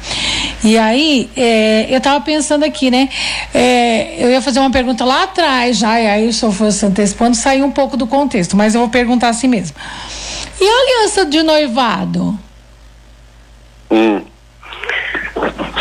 E 0.63 0.77
aí, 0.77 1.29
é, 1.35 1.85
eu 1.93 1.97
estava 1.97 2.23
pensando 2.23 2.63
aqui, 2.63 2.89
né? 2.89 3.09
É, 3.53 4.23
eu 4.23 4.31
ia 4.31 4.41
fazer 4.41 4.61
uma 4.61 4.71
pergunta 4.71 5.03
lá 5.03 5.23
atrás 5.23 5.77
já, 5.77 5.99
e 5.99 6.07
aí 6.07 6.27
o 6.29 6.31
senhor 6.31 6.53
fosse 6.53 6.85
antecipando, 6.85 7.35
saiu 7.35 7.65
um 7.65 7.71
pouco 7.71 7.97
do 7.97 8.07
contexto, 8.07 8.55
mas 8.55 8.75
eu 8.75 8.79
vou 8.79 8.89
perguntar 8.89 9.27
assim 9.27 9.49
mesmo. 9.49 9.75
E 10.57 10.63
a 10.63 11.01
aliança 11.01 11.25
de 11.25 11.43
noivado? 11.43 12.39
Hum. 13.91 14.21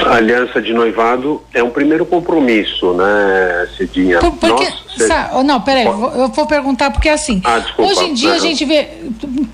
A 0.04 0.16
aliança 0.16 0.60
de 0.60 0.72
noivado 0.72 1.44
é 1.54 1.62
um 1.62 1.70
primeiro 1.70 2.04
compromisso, 2.04 2.92
né, 2.94 3.68
Cidinha? 3.76 4.18
Por, 4.18 4.32
porque, 4.32 4.64
Nós 4.64 4.85
Sa 4.96 5.42
não, 5.42 5.60
peraí, 5.60 5.84
eu 5.84 6.28
vou 6.28 6.46
perguntar 6.46 6.90
porque 6.90 7.08
assim, 7.08 7.40
ah, 7.44 7.58
desculpa, 7.58 7.90
hoje 7.90 8.04
em 8.04 8.14
dia 8.14 8.32
a 8.32 8.38
gente 8.38 8.64
vê, 8.64 8.88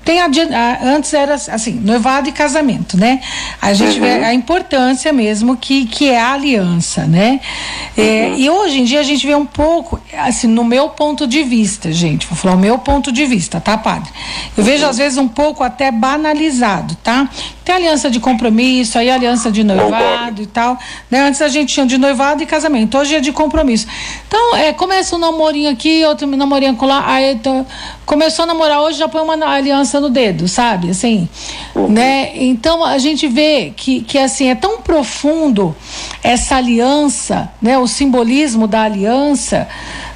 tem 0.03 0.21
a, 0.21 0.27
antes 0.83 1.13
era 1.13 1.35
assim, 1.35 1.73
noivado 1.73 2.29
e 2.29 2.31
casamento, 2.31 2.97
né? 2.97 3.21
A 3.61 3.73
gente 3.73 3.99
uhum. 3.99 4.05
vê 4.05 4.23
a 4.23 4.33
importância 4.33 5.11
mesmo 5.11 5.57
que, 5.57 5.85
que 5.85 6.09
é 6.09 6.19
a 6.19 6.33
aliança, 6.33 7.05
né? 7.05 7.39
É, 7.97 8.27
uhum. 8.27 8.37
e 8.37 8.49
hoje 8.49 8.79
em 8.81 8.83
dia 8.83 8.99
a 8.99 9.03
gente 9.03 9.25
vê 9.25 9.35
um 9.35 9.45
pouco, 9.45 9.99
assim, 10.17 10.47
no 10.47 10.63
meu 10.63 10.89
ponto 10.89 11.27
de 11.27 11.43
vista, 11.43 11.91
gente, 11.91 12.25
vou 12.27 12.37
falar 12.37 12.55
o 12.55 12.59
meu 12.59 12.77
ponto 12.77 13.11
de 13.11 13.25
vista, 13.25 13.59
tá, 13.59 13.77
padre? 13.77 14.09
Eu 14.57 14.63
vejo 14.63 14.83
uhum. 14.83 14.89
às 14.89 14.97
vezes 14.97 15.17
um 15.17 15.27
pouco 15.27 15.63
até 15.63 15.91
banalizado, 15.91 16.95
tá? 17.03 17.29
Tem 17.63 17.75
aliança 17.75 18.09
de 18.09 18.19
compromisso, 18.19 18.99
aí 18.99 19.09
aliança 19.09 19.49
de 19.49 19.63
noivado 19.63 20.41
e 20.41 20.45
tal. 20.45 20.77
Né? 21.09 21.21
Antes 21.21 21.41
a 21.41 21.47
gente 21.47 21.73
tinha 21.73 21.85
de 21.85 21.97
noivado 21.97 22.43
e 22.43 22.45
casamento, 22.45 22.97
hoje 22.97 23.15
é 23.15 23.21
de 23.21 23.31
compromisso. 23.31 23.87
Então, 24.27 24.55
é, 24.55 24.73
começa 24.73 25.15
o 25.15 25.19
namorinho 25.33 25.69
aqui, 25.69 26.05
outro 26.05 26.27
namorinho 26.27 26.77
lá, 26.85 27.03
aí 27.05 27.35
tô, 27.35 27.65
começou 28.05 28.43
a 28.43 28.45
namorar 28.45 28.81
hoje, 28.81 28.99
já 28.99 29.07
põe 29.07 29.21
uma 29.21 29.33
aliança 29.45 29.99
no 29.99 30.09
dedo, 30.09 30.47
sabe? 30.47 30.91
Assim, 30.91 31.27
uhum. 31.75 31.89
né? 31.89 32.31
Então 32.35 32.83
a 32.85 32.97
gente 32.97 33.27
vê 33.27 33.73
que, 33.75 34.01
que 34.01 34.17
assim, 34.17 34.49
é 34.49 34.55
tão 34.55 34.81
profundo 34.81 35.75
essa 36.23 36.55
aliança, 36.55 37.51
né? 37.61 37.77
O 37.77 37.87
simbolismo 37.87 38.67
da 38.67 38.83
aliança, 38.83 39.67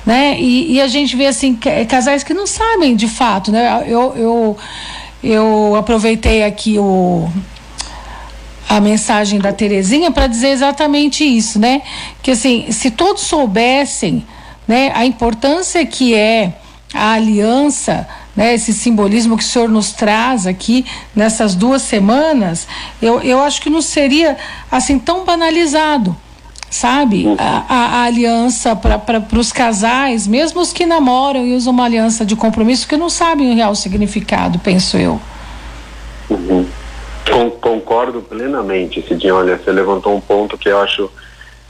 né? 0.05 0.39
E, 0.39 0.73
e 0.73 0.81
a 0.81 0.87
gente 0.87 1.15
vê 1.15 1.25
assim, 1.25 1.57
casais 1.89 2.23
que 2.23 2.33
não 2.33 2.47
sabem 2.47 2.95
de 2.95 3.07
fato, 3.07 3.51
né? 3.51 3.83
Eu, 3.87 4.13
eu, 4.15 4.57
eu 5.23 5.75
aproveitei 5.75 6.43
aqui 6.43 6.77
o 6.79 7.27
a 8.69 8.81
mensagem 8.81 9.39
da 9.39 9.53
Terezinha 9.53 10.11
para 10.11 10.27
dizer 10.27 10.49
exatamente 10.49 11.23
isso, 11.23 11.57
né? 11.57 11.81
Que 12.21 12.31
assim, 12.31 12.69
se 12.69 12.91
todos 12.91 13.23
soubessem 13.23 14.25
né, 14.67 14.91
a 14.93 15.05
importância 15.05 15.85
que 15.85 16.13
é 16.13 16.53
a 16.93 17.13
aliança, 17.13 18.07
né, 18.35 18.53
esse 18.53 18.73
simbolismo 18.73 19.37
que 19.37 19.43
o 19.43 19.47
senhor 19.47 19.69
nos 19.69 19.91
traz 19.91 20.47
aqui 20.47 20.85
nessas 21.15 21.55
duas 21.55 21.81
semanas, 21.81 22.67
eu, 23.01 23.21
eu 23.21 23.41
acho 23.41 23.61
que 23.61 23.69
não 23.69 23.81
seria 23.81 24.37
assim 24.71 24.97
tão 24.97 25.25
banalizado, 25.25 26.15
sabe? 26.69 27.25
A, 27.37 27.63
a, 27.67 27.85
a 27.99 28.03
aliança 28.03 28.75
para 28.75 29.39
os 29.39 29.51
casais, 29.51 30.27
mesmo 30.27 30.61
os 30.61 30.71
que 30.71 30.85
namoram 30.85 31.45
e 31.45 31.55
usam 31.55 31.73
uma 31.73 31.85
aliança 31.85 32.25
de 32.25 32.35
compromisso, 32.35 32.87
que 32.87 32.97
não 32.97 33.09
sabem 33.09 33.51
o 33.51 33.55
real 33.55 33.75
significado, 33.75 34.59
penso 34.59 34.97
eu. 34.97 35.19
Uhum. 36.29 36.65
Concordo 37.61 38.21
plenamente, 38.21 39.03
Cidinha. 39.05 39.35
Olha, 39.35 39.57
você 39.57 39.71
levantou 39.71 40.15
um 40.15 40.21
ponto 40.21 40.57
que 40.57 40.69
eu 40.69 40.79
acho 40.79 41.11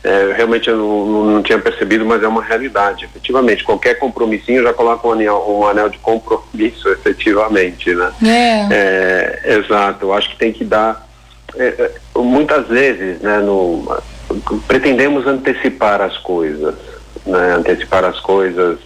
é, 0.07 0.33
realmente 0.37 0.69
eu 0.69 0.77
não, 0.77 1.25
não, 1.25 1.43
tinha 1.43 1.59
percebido, 1.59 2.05
mas 2.05 2.23
é 2.23 2.27
uma 2.29 2.41
realidade. 2.41 3.03
Efetivamente, 3.03 3.65
qualquer 3.65 3.95
compromissinho 3.95 4.63
já 4.63 4.73
coloca 4.73 5.05
um 5.05 5.11
anel, 5.11 5.45
um 5.49 5.67
anel 5.67 5.89
de 5.89 5.97
compromisso, 5.97 6.87
efetivamente, 6.87 7.93
né? 7.93 8.13
É. 8.23 9.43
é 9.43 9.57
exato. 9.57 10.05
Eu 10.05 10.13
acho 10.13 10.29
que 10.29 10.37
tem 10.37 10.53
que 10.53 10.63
dar. 10.63 11.05
É, 11.57 11.65
é, 11.65 11.91
muitas 12.15 12.67
vezes, 12.67 13.19
né, 13.21 13.39
no, 13.39 14.01
pretendemos 14.65 15.27
antecipar 15.27 15.99
as 15.99 16.17
coisas, 16.19 16.75
né? 17.25 17.55
Antecipar 17.55 18.05
as 18.05 18.19
coisas. 18.21 18.79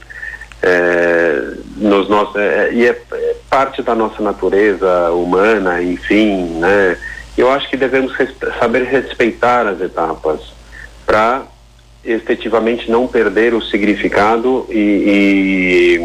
É, 0.64 1.40
nos 1.78 2.08
nossos, 2.08 2.36
é, 2.36 2.70
e 2.72 2.86
é, 2.86 3.00
é, 3.12 3.36
parte 3.50 3.82
da 3.82 3.96
nossa 3.96 4.22
natureza 4.24 5.12
humana, 5.12 5.82
enfim, 5.84 6.60
né? 6.60 6.98
Eu 7.38 7.52
acho 7.52 7.70
que 7.70 7.78
devemos 7.78 8.12
saber 8.60 8.84
respeitar 8.84 9.66
as 9.68 9.82
etapas 9.82 10.61
para 11.06 11.44
efetivamente 12.04 12.90
não 12.90 13.08
perder 13.08 13.54
o 13.54 13.62
significado 13.62 14.66
e, 14.70 16.00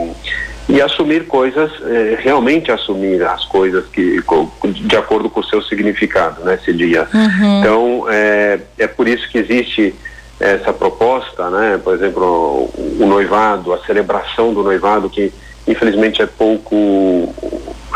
e, 0.69 0.75
e 0.75 0.83
assumir 0.83 1.27
coisas, 1.27 1.71
eh, 1.83 2.19
realmente 2.21 2.71
assumir 2.71 3.23
as 3.23 3.45
coisas 3.47 3.87
que 3.87 4.23
de 4.65 4.97
acordo 4.97 5.31
com 5.31 5.41
o 5.41 5.45
seu 5.45 5.63
significado, 5.63 6.45
né, 6.45 6.59
Cidinha? 6.63 7.09
Uhum. 7.15 7.61
Então, 7.61 8.07
é, 8.11 8.61
é 8.79 8.87
por 8.87 9.09
isso 9.09 9.29
que 9.31 9.39
existe 9.39 9.95
essa 10.39 10.73
proposta, 10.73 11.49
né, 11.49 11.81
por 11.83 11.95
exemplo, 11.95 12.71
o 12.77 13.07
noivado, 13.07 13.73
a 13.73 13.79
celebração 13.85 14.53
do 14.53 14.63
noivado, 14.63 15.09
que 15.09 15.33
infelizmente 15.67 16.21
é 16.21 16.27
pouco 16.27 17.35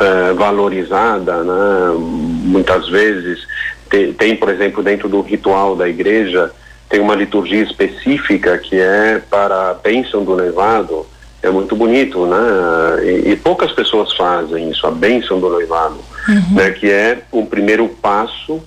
é, 0.00 0.32
valorizada, 0.32 1.44
né, 1.44 1.94
muitas 1.98 2.88
vezes, 2.88 3.46
tem, 3.90 4.12
tem, 4.14 4.36
por 4.36 4.48
exemplo, 4.48 4.82
dentro 4.82 5.08
do 5.08 5.20
ritual 5.20 5.76
da 5.76 5.86
igreja, 5.86 6.50
tem 6.90 7.00
uma 7.00 7.14
liturgia 7.14 7.62
específica 7.62 8.58
que 8.58 8.78
é 8.78 9.22
para 9.30 9.70
a 9.70 9.74
bênção 9.74 10.24
do 10.24 10.36
noivado, 10.36 11.06
é 11.40 11.48
muito 11.48 11.76
bonito, 11.76 12.26
né? 12.26 12.36
E, 13.04 13.30
e, 13.30 13.36
poucas 13.36 13.72
pessoas 13.72 14.12
fazem 14.14 14.70
isso, 14.70 14.84
a 14.86 14.90
bênção 14.90 15.38
do 15.38 15.48
noivado, 15.48 16.00
uhum. 16.28 16.56
né? 16.56 16.70
Que 16.72 16.90
é 16.90 17.22
um 17.32 17.46
primeiro 17.46 17.88
passo 17.88 18.60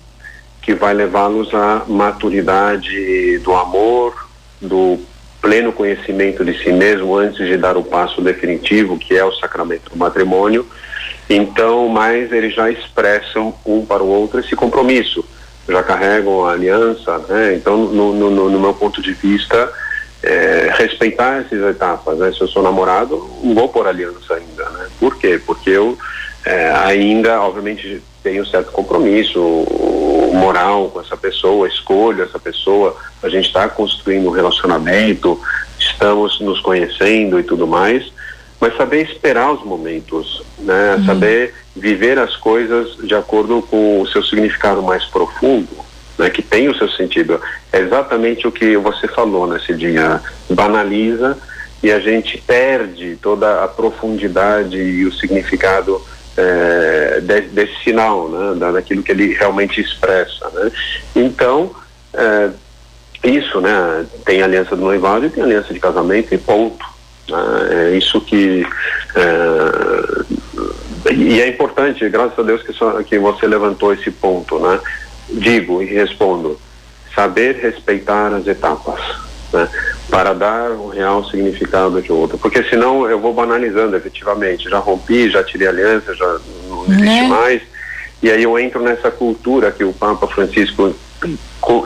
que 0.61 0.73
vai 0.73 0.93
levá-los 0.93 1.53
à 1.53 1.83
maturidade 1.85 3.39
do 3.39 3.53
amor, 3.53 4.29
do 4.61 4.97
pleno 5.41 5.73
conhecimento 5.73 6.45
de 6.45 6.57
si 6.63 6.71
mesmo 6.71 7.17
antes 7.17 7.45
de 7.45 7.57
dar 7.57 7.75
o 7.75 7.83
passo 7.83 8.21
definitivo, 8.21 8.97
que 8.97 9.13
é 9.13 9.25
o 9.25 9.33
sacramento 9.33 9.91
do 9.91 9.97
matrimônio. 9.97 10.65
Então, 11.29 11.89
mas 11.89 12.31
eles 12.31 12.55
já 12.55 12.71
expressam 12.71 13.53
um 13.65 13.85
para 13.85 14.01
o 14.01 14.07
outro 14.07 14.39
esse 14.39 14.55
compromisso 14.55 15.25
já 15.67 15.83
carregam 15.83 16.45
a 16.45 16.53
aliança, 16.53 17.17
né? 17.29 17.55
Então, 17.55 17.77
no, 17.77 18.13
no, 18.13 18.49
no 18.49 18.59
meu 18.59 18.73
ponto 18.73 19.01
de 19.01 19.13
vista, 19.13 19.71
é, 20.21 20.69
respeitar 20.77 21.41
essas 21.41 21.61
etapas, 21.61 22.17
né? 22.17 22.31
Se 22.31 22.41
eu 22.41 22.47
sou 22.47 22.63
namorado, 22.63 23.29
não 23.41 23.53
vou 23.53 23.69
por 23.69 23.87
aliança 23.87 24.35
ainda, 24.35 24.69
né? 24.69 24.87
Por 24.99 25.17
quê? 25.17 25.39
Porque 25.45 25.69
eu 25.69 25.97
é, 26.45 26.71
ainda, 26.71 27.41
obviamente, 27.41 28.01
tenho 28.21 28.45
certo 28.45 28.71
compromisso 28.71 29.39
moral 30.33 30.89
com 30.89 30.99
essa 30.99 31.15
pessoa, 31.15 31.67
escolho 31.67 32.23
essa 32.23 32.39
pessoa, 32.39 32.95
a 33.21 33.29
gente 33.29 33.47
está 33.47 33.67
construindo 33.69 34.27
um 34.27 34.31
relacionamento, 34.31 35.39
estamos 35.77 36.39
nos 36.39 36.59
conhecendo 36.59 37.39
e 37.39 37.43
tudo 37.43 37.67
mais, 37.67 38.11
mas 38.63 38.77
saber 38.77 39.01
esperar 39.01 39.51
os 39.51 39.61
momentos, 39.65 40.41
né? 40.59 40.95
Uhum. 40.95 41.05
Saber 41.05 41.53
viver 41.75 42.17
as 42.17 42.37
coisas 42.37 42.95
de 43.05 43.13
acordo 43.13 43.61
com 43.61 43.99
o 43.99 44.07
seu 44.07 44.23
significado 44.23 44.81
mais 44.81 45.03
profundo, 45.03 45.67
né? 46.17 46.29
Que 46.29 46.41
tem 46.41 46.69
o 46.69 46.77
seu 46.77 46.89
sentido. 46.91 47.41
É 47.73 47.79
exatamente 47.79 48.47
o 48.47 48.53
que 48.53 48.77
você 48.77 49.05
falou, 49.09 49.47
né, 49.47 49.59
Cidinha? 49.65 50.21
Banaliza 50.49 51.37
e 51.83 51.91
a 51.91 51.99
gente 51.99 52.37
perde 52.37 53.17
toda 53.21 53.65
a 53.65 53.67
profundidade 53.67 54.77
e 54.77 55.05
o 55.05 55.11
significado 55.11 56.01
é, 56.37 57.19
de, 57.21 57.41
desse 57.41 57.83
sinal, 57.83 58.29
né? 58.29 58.71
daquilo 58.71 59.03
que 59.03 59.11
ele 59.11 59.33
realmente 59.33 59.81
expressa. 59.81 60.49
Né? 60.51 60.71
Então, 61.17 61.69
é, 62.13 62.49
isso, 63.25 63.59
né? 63.59 64.05
Tem 64.23 64.41
aliança 64.41 64.73
do 64.73 64.83
noivado 64.83 65.25
e 65.25 65.29
tem 65.29 65.43
aliança 65.43 65.73
de 65.73 65.81
casamento 65.81 66.33
e 66.33 66.37
ponto. 66.37 66.92
Né? 67.29 67.91
É 67.91 67.97
isso 67.97 68.21
que. 68.21 68.65
É, 69.15 71.11
e 71.11 71.41
é 71.41 71.47
importante, 71.47 72.07
graças 72.09 72.37
a 72.37 72.43
Deus 72.43 72.63
que, 72.63 72.73
só, 72.73 73.01
que 73.03 73.17
você 73.19 73.45
levantou 73.47 73.93
esse 73.93 74.09
ponto, 74.11 74.59
né? 74.59 74.79
Digo 75.29 75.81
e 75.81 75.85
respondo: 75.85 76.59
saber 77.13 77.55
respeitar 77.55 78.33
as 78.33 78.47
etapas. 78.47 78.99
Né, 79.51 79.69
para 80.09 80.33
dar 80.33 80.71
o 80.71 80.89
real 80.89 81.23
significado 81.25 82.01
de 82.01 82.11
outra. 82.11 82.37
Porque 82.37 82.63
senão 82.63 83.07
eu 83.07 83.19
vou 83.19 83.33
banalizando 83.33 83.95
efetivamente. 83.95 84.69
Já 84.69 84.79
rompi, 84.79 85.29
já 85.29 85.43
tirei 85.43 85.67
aliança, 85.67 86.15
já 86.15 86.39
não 86.67 86.85
existe 86.85 87.03
né? 87.03 87.27
mais. 87.27 87.61
E 88.21 88.31
aí 88.31 88.41
eu 88.41 88.57
entro 88.57 88.81
nessa 88.81 89.11
cultura 89.11 89.71
que 89.71 89.83
o 89.83 89.93
Papa 89.93 90.27
Francisco 90.27 90.95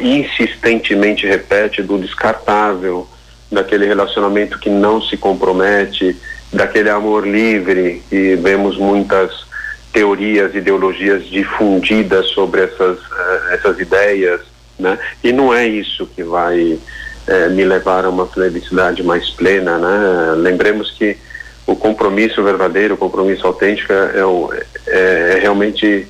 insistentemente 0.01 1.25
repete 1.25 1.81
do 1.81 1.97
descartável, 1.97 3.07
daquele 3.51 3.85
relacionamento 3.85 4.59
que 4.59 4.69
não 4.69 5.01
se 5.01 5.17
compromete, 5.17 6.15
daquele 6.51 6.89
amor 6.89 7.27
livre 7.27 8.01
e 8.11 8.35
vemos 8.35 8.77
muitas 8.77 9.45
teorias, 9.91 10.53
ideologias 10.53 11.25
difundidas 11.25 12.27
sobre 12.27 12.63
essas, 12.63 12.99
uh, 12.99 13.49
essas 13.51 13.79
ideias, 13.79 14.41
né? 14.77 14.97
E 15.23 15.31
não 15.31 15.53
é 15.53 15.67
isso 15.67 16.05
que 16.07 16.23
vai 16.23 16.73
uh, 16.73 17.51
me 17.51 17.65
levar 17.65 18.05
a 18.05 18.09
uma 18.09 18.27
felicidade 18.27 19.01
mais 19.03 19.29
plena, 19.31 19.77
né? 19.77 20.35
Lembremos 20.37 20.91
que 20.91 21.17
o 21.65 21.75
compromisso 21.75 22.41
verdadeiro, 22.43 22.93
o 22.93 22.97
compromisso 22.97 23.45
autêntico 23.45 23.91
é, 23.91 24.23
o, 24.25 24.49
é, 24.53 25.35
é 25.35 25.39
realmente 25.41 26.07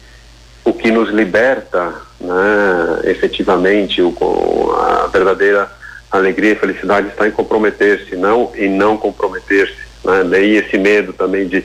o 0.64 0.74
que 0.74 0.92
nos 0.92 1.10
liberta, 1.10 1.94
né, 2.20 3.00
efetivamente, 3.06 4.02
o, 4.02 4.76
a 4.78 5.08
verdadeira 5.08 5.72
alegria 6.12 6.54
e 6.54 6.56
felicidade 6.56 7.08
está 7.08 7.28
em 7.28 7.32
comprometer-se, 7.32 8.16
não 8.16 8.52
em 8.56 8.70
não 8.70 8.98
comprometer-se. 8.98 9.76
Né? 10.04 10.24
Daí 10.30 10.56
esse 10.58 10.78
medo 10.78 11.14
também 11.14 11.48
de 11.48 11.64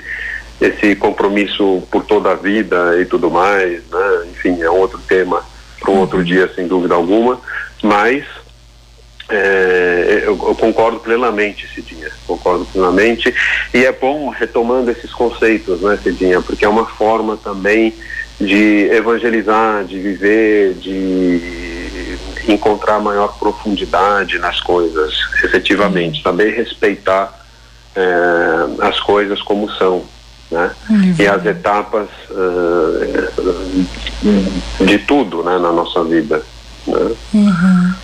esse 0.61 0.95
compromisso 0.95 1.83
por 1.91 2.05
toda 2.05 2.31
a 2.31 2.35
vida 2.35 3.01
e 3.01 3.05
tudo 3.05 3.31
mais, 3.31 3.83
né? 3.91 4.27
enfim, 4.31 4.63
é 4.63 4.71
outro 4.71 4.99
tema 5.09 5.43
para 5.81 5.91
um 5.91 5.99
outro 5.99 6.23
dia, 6.25 6.51
sem 6.55 6.69
dúvida 6.69 6.95
alguma, 6.95 7.41
mas 7.83 8.25
é, 9.29 10.23
eu, 10.25 10.33
eu, 10.33 10.55
concordo 10.55 11.01
plenamente, 11.01 11.67
Cidinha, 11.75 12.11
concordo 12.27 12.65
plenamente, 12.67 13.35
e 13.73 13.85
é 13.85 13.91
bom 13.91 14.29
retomando 14.29 14.91
esses 14.91 15.13
conceitos, 15.13 15.81
né, 15.81 15.99
Cidinha, 16.03 16.41
porque 16.41 16.65
é 16.65 16.69
uma 16.69 16.87
forma 16.87 17.37
também 17.37 17.95
de 18.41 18.89
evangelizar, 18.93 19.85
de 19.85 19.99
viver, 19.99 20.75
de 20.75 21.72
encontrar 22.49 23.01
maior 23.01 23.39
profundidade 23.39 24.39
nas 24.39 24.61
coisas, 24.61 25.15
efetivamente, 25.45 26.19
uhum. 26.19 26.23
saber 26.25 26.55
respeitar 26.55 27.41
é, 27.95 28.87
as 28.87 28.99
coisas 29.01 29.43
como 29.43 29.71
são, 29.73 30.03
né? 30.51 30.71
Uhum. 30.89 31.15
E 31.19 31.27
as 31.27 31.45
etapas 31.47 32.09
uh, 32.31 33.87
de 34.85 34.99
tudo, 34.99 35.43
né, 35.43 35.59
na 35.59 35.73
nossa 35.73 36.05
vida. 36.05 36.43
Né? 36.87 37.13
Uhum. 37.35 37.95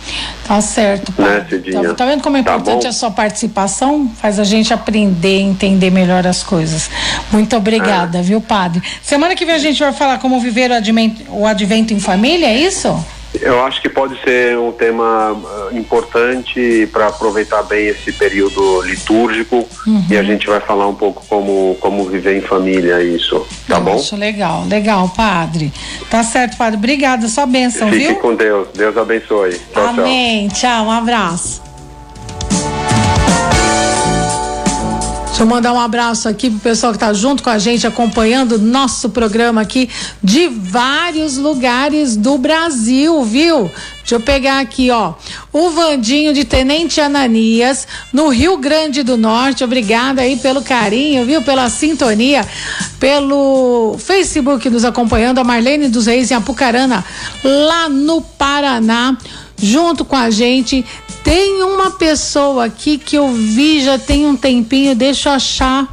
Tá 0.47 0.61
certo, 0.61 1.13
Né, 1.17 1.45
tá, 1.71 1.93
tá, 1.93 2.05
vendo 2.05 2.23
como 2.23 2.37
é 2.37 2.41
tá 2.41 2.55
importante 2.55 2.83
tá 2.83 2.89
a 2.89 2.91
sua 2.91 3.11
participação? 3.11 4.09
Faz 4.19 4.39
a 4.39 4.43
gente 4.43 4.73
aprender, 4.73 5.41
entender 5.41 5.91
melhor 5.91 6.25
as 6.25 6.41
coisas. 6.41 6.89
Muito 7.31 7.55
obrigada, 7.55 8.17
é. 8.17 8.21
viu, 8.21 8.41
padre? 8.41 8.81
Semana 9.03 9.35
que 9.35 9.45
vem 9.45 9.53
a 9.53 9.59
gente 9.59 9.79
vai 9.79 9.93
falar 9.93 10.17
como 10.17 10.39
viver 10.39 10.71
o 10.71 10.73
advento, 10.73 11.23
o 11.29 11.45
advento 11.45 11.93
em 11.93 11.99
família, 11.99 12.47
é 12.47 12.57
isso? 12.57 13.05
Eu 13.41 13.63
acho 13.63 13.81
que 13.81 13.87
pode 13.87 14.19
ser 14.23 14.57
um 14.57 14.71
tema 14.71 15.33
uh, 15.33 15.77
importante 15.77 16.89
para 16.91 17.07
aproveitar 17.07 17.61
bem 17.63 17.87
esse 17.87 18.11
período 18.11 18.81
litúrgico 18.81 19.67
uhum. 19.85 20.05
e 20.09 20.17
a 20.17 20.23
gente 20.23 20.47
vai 20.47 20.59
falar 20.59 20.87
um 20.87 20.95
pouco 20.95 21.23
como, 21.29 21.77
como 21.79 22.05
viver 22.05 22.37
em 22.37 22.41
família 22.41 23.01
isso, 23.03 23.45
tá 23.67 23.77
Eu 23.77 23.81
bom? 23.81 23.95
Acho 23.95 24.15
legal, 24.15 24.65
legal, 24.67 25.07
padre. 25.09 25.71
Tá 26.09 26.23
certo, 26.23 26.57
padre. 26.57 26.77
Obrigada, 26.77 27.27
sua 27.27 27.45
bênção, 27.45 27.89
Fique 27.89 28.07
viu? 28.07 28.15
com 28.15 28.33
Deus. 28.35 28.67
Deus 28.73 28.97
abençoe. 28.97 29.59
Tchau, 29.73 29.87
Amém. 29.87 30.47
tchau, 30.47 30.57
tchau 30.59 30.85
um 30.85 30.91
abraço. 30.91 31.68
Deixa 35.39 35.49
eu 35.49 35.55
mandar 35.55 35.71
um 35.71 35.79
abraço 35.79 36.27
aqui 36.27 36.49
pro 36.49 36.59
pessoal 36.59 36.91
que 36.91 36.97
está 36.97 37.13
junto 37.13 37.41
com 37.41 37.49
a 37.49 37.57
gente, 37.57 37.87
acompanhando 37.87 38.59
nosso 38.59 39.09
programa 39.09 39.61
aqui 39.61 39.89
de 40.21 40.49
vários 40.49 41.37
lugares 41.37 42.17
do 42.17 42.37
Brasil, 42.37 43.23
viu? 43.23 43.71
Deixa 43.99 44.15
eu 44.15 44.19
pegar 44.19 44.59
aqui, 44.59 44.91
ó. 44.91 45.13
O 45.53 45.69
Vandinho 45.69 46.33
de 46.33 46.43
Tenente 46.43 46.99
Ananias, 46.99 47.87
no 48.11 48.27
Rio 48.27 48.57
Grande 48.57 49.01
do 49.01 49.15
Norte. 49.15 49.63
Obrigada 49.63 50.23
aí 50.23 50.35
pelo 50.35 50.61
carinho, 50.61 51.25
viu? 51.25 51.41
Pela 51.41 51.69
sintonia, 51.69 52.45
pelo 52.99 53.95
Facebook 53.97 54.69
nos 54.69 54.83
acompanhando. 54.83 55.39
A 55.39 55.43
Marlene 55.45 55.87
dos 55.87 56.07
Reis 56.07 56.29
em 56.29 56.33
Apucarana, 56.33 57.05
lá 57.45 57.87
no 57.87 58.21
Paraná 58.21 59.17
junto 59.61 60.03
com 60.05 60.15
a 60.15 60.29
gente. 60.29 60.85
Tem 61.23 61.63
uma 61.63 61.91
pessoa 61.91 62.65
aqui 62.65 62.97
que 62.97 63.17
eu 63.17 63.29
vi 63.29 63.81
já 63.81 63.99
tem 63.99 64.25
um 64.25 64.35
tempinho, 64.35 64.95
deixa 64.95 65.29
eu 65.29 65.33
achar. 65.33 65.87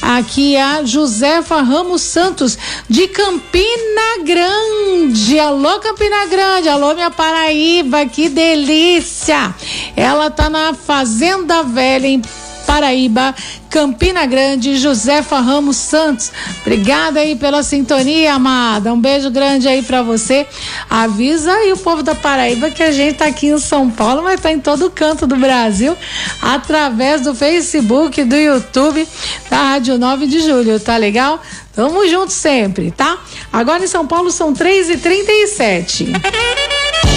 Aqui 0.00 0.54
é 0.54 0.62
a 0.62 0.84
Josefa 0.84 1.60
Ramos 1.60 2.02
Santos, 2.02 2.56
de 2.88 3.08
Campina 3.08 4.22
Grande. 4.24 5.38
Alô, 5.38 5.80
Campina 5.80 6.26
Grande. 6.26 6.68
Alô, 6.68 6.94
minha 6.94 7.10
Paraíba, 7.10 8.06
que 8.06 8.28
delícia. 8.28 9.54
Ela 9.96 10.30
tá 10.30 10.48
na 10.48 10.74
Fazenda 10.74 11.62
Velha, 11.62 12.06
em 12.06 12.22
Paraíba, 12.68 13.34
Campina 13.70 14.26
Grande, 14.26 14.76
Josefa 14.76 15.40
Ramos 15.40 15.78
Santos. 15.78 16.30
Obrigada 16.60 17.20
aí 17.20 17.34
pela 17.34 17.62
sintonia, 17.62 18.34
amada. 18.34 18.92
Um 18.92 19.00
beijo 19.00 19.30
grande 19.30 19.66
aí 19.66 19.82
para 19.82 20.02
você. 20.02 20.46
Avisa 20.90 21.50
aí 21.50 21.72
o 21.72 21.78
povo 21.78 22.02
da 22.02 22.14
Paraíba 22.14 22.70
que 22.70 22.82
a 22.82 22.92
gente 22.92 23.16
tá 23.16 23.24
aqui 23.24 23.46
em 23.46 23.58
São 23.58 23.88
Paulo, 23.88 24.22
mas 24.22 24.38
tá 24.38 24.52
em 24.52 24.60
todo 24.60 24.90
canto 24.90 25.26
do 25.26 25.34
Brasil, 25.36 25.96
através 26.42 27.22
do 27.22 27.34
Facebook, 27.34 28.22
do 28.22 28.36
YouTube, 28.36 29.08
da 29.48 29.56
Rádio 29.56 29.96
9 29.96 30.26
de 30.26 30.40
Julho, 30.40 30.78
tá 30.78 30.98
legal? 30.98 31.40
Tamo 31.78 32.08
junto 32.08 32.32
sempre, 32.32 32.90
tá? 32.90 33.18
Agora 33.52 33.84
em 33.84 33.86
São 33.86 34.04
Paulo 34.04 34.32
são 34.32 34.52
3 34.52 34.90
e 34.90 34.96
37 34.96 36.12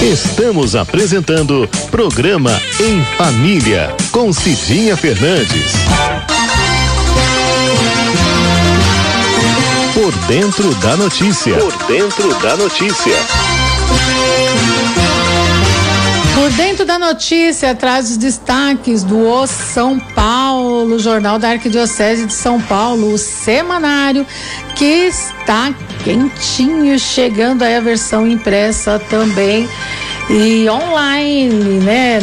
Estamos 0.03 0.75
apresentando 0.75 1.67
Programa 1.89 2.51
Em 2.79 3.03
Família 3.17 3.91
com 4.11 4.31
Cidinha 4.31 4.95
Fernandes. 4.95 5.71
Por 9.95 10.13
dentro 10.27 10.75
da 10.75 10.95
notícia. 10.95 11.57
Por 11.57 11.87
dentro 11.87 12.39
da 12.39 12.55
notícia. 12.55 13.15
Por 16.35 16.51
dentro 16.51 16.85
da 16.85 16.99
notícia, 16.99 17.73
traz 17.73 18.11
os 18.11 18.17
destaques 18.17 19.03
do 19.03 19.27
O 19.27 19.47
São 19.47 19.99
Paulo, 19.99 20.60
Jornal 20.99 21.39
da 21.39 21.49
Arquidiocese 21.49 22.25
de 22.25 22.33
São 22.33 22.61
Paulo, 22.61 23.13
o 23.13 23.17
semanário 23.17 24.25
que 24.75 24.85
está 24.85 25.73
quentinho, 26.03 26.97
chegando 26.97 27.63
aí 27.63 27.75
a 27.75 27.79
versão 27.79 28.27
impressa 28.27 28.99
também 29.09 29.67
e 30.29 30.69
online, 30.69 31.79
né? 31.79 32.19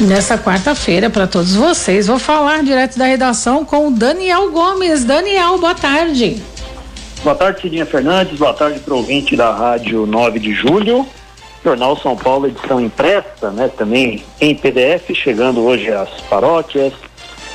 Nessa 0.00 0.36
quarta-feira 0.36 1.08
para 1.08 1.26
todos 1.26 1.54
vocês. 1.54 2.06
Vou 2.06 2.18
falar 2.18 2.62
direto 2.62 2.98
da 2.98 3.06
redação 3.06 3.64
com 3.64 3.88
o 3.88 3.90
Daniel 3.90 4.50
Gomes. 4.50 5.04
Daniel, 5.04 5.58
boa 5.58 5.74
tarde. 5.74 6.42
Boa 7.22 7.34
tarde, 7.34 7.62
Cidinha 7.62 7.86
Fernandes. 7.86 8.38
Boa 8.38 8.52
tarde 8.52 8.78
para 8.78 8.94
o 8.94 8.98
ouvinte 8.98 9.34
da 9.34 9.52
Rádio 9.52 10.06
9 10.06 10.38
de 10.38 10.52
Julho. 10.52 11.06
Jornal 11.64 11.96
São 11.96 12.16
Paulo, 12.16 12.46
edição 12.46 12.80
impressa, 12.80 13.50
né? 13.50 13.68
Também 13.76 14.22
em 14.40 14.54
PDF, 14.54 15.12
chegando 15.12 15.64
hoje 15.64 15.90
às 15.90 16.20
paróquias, 16.30 16.92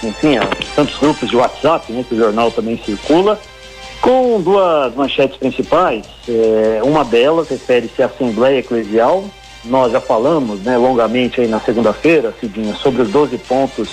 enfim, 0.03 0.37
a 0.37 0.47
tantos 0.75 0.97
grupos 0.97 1.29
de 1.29 1.35
WhatsApp, 1.35 1.91
né? 1.91 2.05
Que 2.07 2.15
o 2.15 2.17
jornal 2.17 2.51
também 2.51 2.77
circula 2.83 3.39
com 4.01 4.41
duas 4.41 4.93
manchetes 4.95 5.37
principais. 5.37 6.05
É, 6.27 6.81
uma 6.83 7.05
delas 7.05 7.49
refere-se 7.49 8.01
à 8.01 8.07
Assembleia 8.07 8.59
Eclesial. 8.59 9.23
Nós 9.63 9.91
já 9.91 10.01
falamos 10.01 10.61
né, 10.61 10.75
longamente 10.75 11.39
aí 11.39 11.47
na 11.47 11.59
segunda-feira, 11.59 12.33
Cidinha, 12.39 12.73
sobre 12.75 13.03
os 13.03 13.09
12 13.09 13.37
pontos 13.37 13.89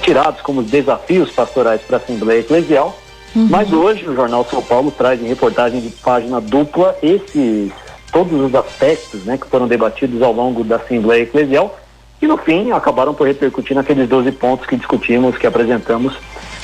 tirados 0.00 0.40
como 0.40 0.62
desafios 0.62 1.30
pastorais 1.30 1.82
para 1.82 1.98
a 1.98 2.00
Assembleia 2.00 2.40
Eclesial. 2.40 2.98
Uhum. 3.36 3.48
Mas 3.50 3.70
hoje 3.72 4.08
o 4.08 4.14
Jornal 4.14 4.46
São 4.48 4.62
Paulo 4.62 4.90
traz 4.90 5.20
em 5.20 5.26
reportagem 5.26 5.80
de 5.80 5.90
página 5.90 6.40
dupla 6.40 6.96
esses 7.02 7.70
todos 8.10 8.40
os 8.40 8.54
aspectos 8.54 9.24
né, 9.24 9.36
que 9.36 9.46
foram 9.48 9.66
debatidos 9.66 10.22
ao 10.22 10.32
longo 10.32 10.62
da 10.62 10.76
Assembleia 10.76 11.22
Eclesial 11.22 11.76
e 12.24 12.26
no 12.26 12.38
fim 12.38 12.72
acabaram 12.72 13.12
por 13.12 13.26
repercutir 13.26 13.76
naqueles 13.76 14.08
12 14.08 14.32
pontos 14.32 14.66
que 14.66 14.76
discutimos, 14.76 15.36
que 15.36 15.46
apresentamos 15.46 16.16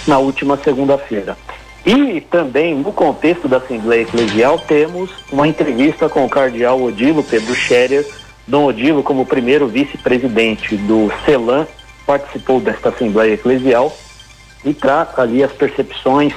na 0.07 0.19
última 0.19 0.57
segunda-feira. 0.57 1.37
E 1.85 2.21
também, 2.23 2.75
no 2.75 2.93
contexto 2.93 3.47
da 3.47 3.59
Assembleia 3.59 4.03
Eclesial, 4.03 4.59
temos 4.59 5.11
uma 5.31 5.47
entrevista 5.47 6.09
com 6.09 6.25
o 6.25 6.29
cardeal 6.29 6.83
Odilo 6.83 7.23
Pedro 7.23 7.55
Scherer. 7.55 8.07
Dom 8.47 8.67
Odilo, 8.67 9.03
como 9.03 9.27
primeiro 9.27 9.69
vice-presidente 9.69 10.77
do 10.77 11.13
CELAM, 11.25 11.67
participou 12.07 12.59
desta 12.59 12.89
Assembleia 12.89 13.35
Eclesial 13.35 13.95
e 14.65 14.73
trata 14.75 15.23
ali 15.23 15.45
as 15.45 15.53
percepções 15.53 16.35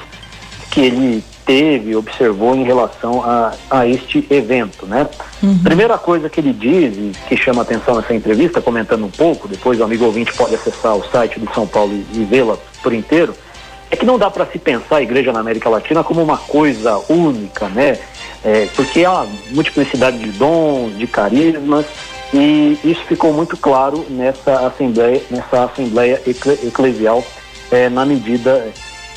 que 0.69 0.81
ele 0.81 1.23
teve, 1.45 1.95
observou 1.95 2.55
em 2.55 2.63
relação 2.63 3.23
a, 3.23 3.53
a 3.69 3.87
este 3.87 4.25
evento, 4.29 4.85
né? 4.85 5.07
Uhum. 5.41 5.59
Primeira 5.63 5.97
coisa 5.97 6.29
que 6.29 6.39
ele 6.39 6.53
diz 6.53 6.95
e 6.97 7.11
que 7.27 7.37
chama 7.37 7.61
atenção 7.61 7.95
nessa 7.95 8.13
entrevista, 8.13 8.61
comentando 8.61 9.05
um 9.05 9.11
pouco, 9.11 9.47
depois 9.47 9.79
o 9.79 9.83
amigo 9.83 10.05
ouvinte 10.05 10.33
pode 10.33 10.55
acessar 10.55 10.95
o 10.95 11.03
site 11.09 11.39
do 11.39 11.53
São 11.53 11.67
Paulo 11.67 11.93
e, 11.93 12.21
e 12.21 12.23
vê-la 12.23 12.57
por 12.81 12.93
inteiro, 12.93 13.33
é 13.91 13.95
que 13.95 14.05
não 14.05 14.17
dá 14.17 14.29
para 14.29 14.45
se 14.47 14.57
pensar 14.57 14.97
a 14.97 15.01
igreja 15.01 15.31
na 15.31 15.39
América 15.39 15.69
Latina 15.69 16.03
como 16.03 16.21
uma 16.21 16.37
coisa 16.37 16.97
única, 17.09 17.67
né? 17.69 17.99
É, 18.43 18.67
porque 18.75 19.05
há 19.05 19.25
multiplicidade 19.51 20.17
de 20.17 20.31
dons, 20.31 20.97
de 20.97 21.07
carismas, 21.07 21.85
e 22.33 22.77
isso 22.83 23.01
ficou 23.05 23.31
muito 23.31 23.55
claro 23.55 24.05
nessa 24.09 24.65
assembleia, 24.65 25.21
nessa 25.29 25.65
assembleia 25.65 26.19
eclesial, 26.25 27.23
é, 27.71 27.87
na 27.89 28.05
medida 28.05 28.67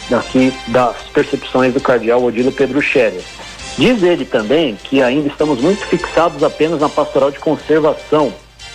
daqui 0.09 0.53
das 0.69 0.97
percepções 1.13 1.75
do 1.75 1.81
cardeal 1.81 2.23
Odilo 2.23 2.53
Pedro 2.53 2.81
Scherer. 2.81 3.23
Diz 3.77 4.03
ele 4.03 4.25
também 4.25 4.77
que 4.77 5.03
ainda 5.03 5.29
estamos 5.29 5.61
muito 5.61 5.85
fixados 5.87 6.43
apenas 6.43 6.81
na 6.81 6.89
pastoral 6.89 7.31
de 7.31 7.39
conservação. 7.39 8.33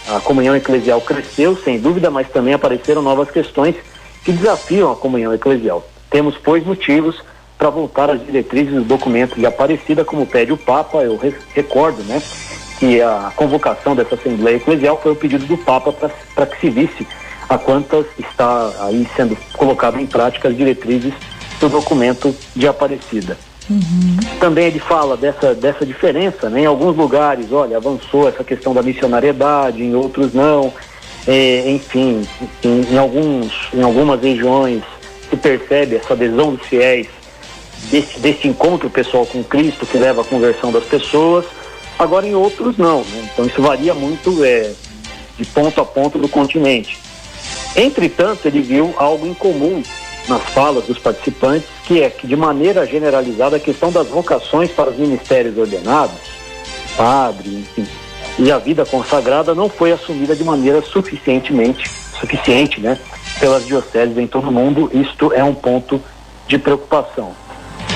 A 0.08 0.20
comunhão 0.20 0.56
eclesial 0.56 1.02
cresceu, 1.02 1.58
sem 1.58 1.80
dúvida, 1.80 2.12
mas 2.12 2.30
também 2.30 2.54
apareceram 2.54 3.02
novas 3.02 3.32
questões 3.32 3.76
que 4.24 4.32
desafiam 4.32 4.92
a 4.92 4.96
comunhão 4.96 5.34
eclesial. 5.34 5.88
Temos, 6.10 6.38
pois, 6.38 6.64
motivos 6.64 7.22
para 7.58 7.70
voltar 7.70 8.10
às 8.10 8.24
diretrizes 8.26 8.74
do 8.74 8.84
documento 8.84 9.36
de 9.36 9.46
Aparecida, 9.46 10.04
como 10.04 10.26
pede 10.26 10.52
o 10.52 10.58
Papa. 10.58 10.98
Eu 11.00 11.16
re 11.18 11.34
recordo, 11.54 12.04
né, 12.04 12.22
que 12.80 13.00
a 13.02 13.32
convocação 13.36 13.96
dessa 13.96 14.16
Assembleia 14.16 14.58
Eclesial 14.58 15.00
foi 15.02 15.12
o 15.12 15.16
pedido 15.16 15.46
do 15.46 15.58
Papa 15.58 15.94
para 16.34 16.46
que 16.48 16.60
se 16.60 16.70
visse 16.70 17.08
a 17.52 17.58
quantas 17.58 18.06
está 18.18 18.72
aí 18.80 19.06
sendo 19.14 19.38
colocado 19.52 20.00
em 20.00 20.06
prática 20.06 20.48
as 20.48 20.56
diretrizes 20.56 21.14
do 21.60 21.68
documento 21.68 22.34
de 22.56 22.66
Aparecida. 22.66 23.38
Uhum. 23.70 24.18
Também 24.40 24.68
ele 24.68 24.80
fala 24.80 25.18
dessa, 25.18 25.54
dessa 25.54 25.86
diferença, 25.86 26.50
né? 26.50 26.62
Em 26.62 26.66
alguns 26.66 26.96
lugares, 26.96 27.52
olha, 27.52 27.76
avançou 27.76 28.30
essa 28.30 28.42
questão 28.42 28.74
da 28.74 28.82
missionariedade, 28.82 29.84
em 29.84 29.94
outros 29.94 30.34
não. 30.34 30.74
É, 31.28 31.70
enfim, 31.70 32.26
em, 32.64 32.94
em, 32.94 32.98
alguns, 32.98 33.52
em 33.74 33.82
algumas 33.82 34.22
regiões 34.22 34.82
se 35.30 35.36
percebe 35.36 35.98
essa 35.98 36.14
adesão 36.14 36.56
dos 36.56 36.66
fiéis 36.66 37.08
desse, 37.92 38.18
desse 38.20 38.48
encontro 38.48 38.90
pessoal 38.90 39.26
com 39.26 39.44
Cristo 39.44 39.86
que 39.86 39.98
leva 39.98 40.22
à 40.22 40.24
conversão 40.24 40.72
das 40.72 40.86
pessoas, 40.86 41.46
agora 42.00 42.26
em 42.26 42.34
outros 42.34 42.78
não. 42.78 43.00
Né? 43.02 43.30
Então 43.32 43.46
isso 43.46 43.62
varia 43.62 43.94
muito 43.94 44.44
é, 44.44 44.72
de 45.38 45.46
ponto 45.46 45.82
a 45.82 45.86
ponto 45.86 46.18
do 46.18 46.30
continente. 46.30 47.11
Entretanto, 47.76 48.48
ele 48.48 48.62
viu 48.62 48.94
algo 48.98 49.26
em 49.26 49.34
comum 49.34 49.82
nas 50.28 50.42
falas 50.50 50.86
dos 50.86 51.00
participantes, 51.00 51.68
que 51.86 52.02
é 52.02 52.10
que, 52.10 52.28
de 52.28 52.36
maneira 52.36 52.86
generalizada, 52.86 53.58
a 53.58 53.60
questão 53.60 53.92
das 53.92 54.08
vocações 54.08 54.72
para 54.72 54.90
os 54.90 54.98
ministérios 54.98 55.58
ordenados, 55.58 56.16
padre, 56.96 57.50
enfim, 57.50 57.88
e 58.38 58.52
a 58.52 58.58
vida 58.58 58.86
consagrada 58.86 59.56
não 59.56 59.70
foi 59.70 59.92
assumida 59.92 60.36
de 60.36 60.44
maneira 60.44 60.82
suficientemente 60.82 62.02
suficiente, 62.22 62.80
né, 62.80 62.98
pelas 63.40 63.66
dioceses 63.66 64.18
em 64.18 64.28
todo 64.28 64.50
o 64.50 64.52
mundo. 64.52 64.90
Isto 64.94 65.34
é 65.34 65.44
um 65.44 65.54
ponto 65.54 66.02
de 66.48 66.58
preocupação. 66.58 67.34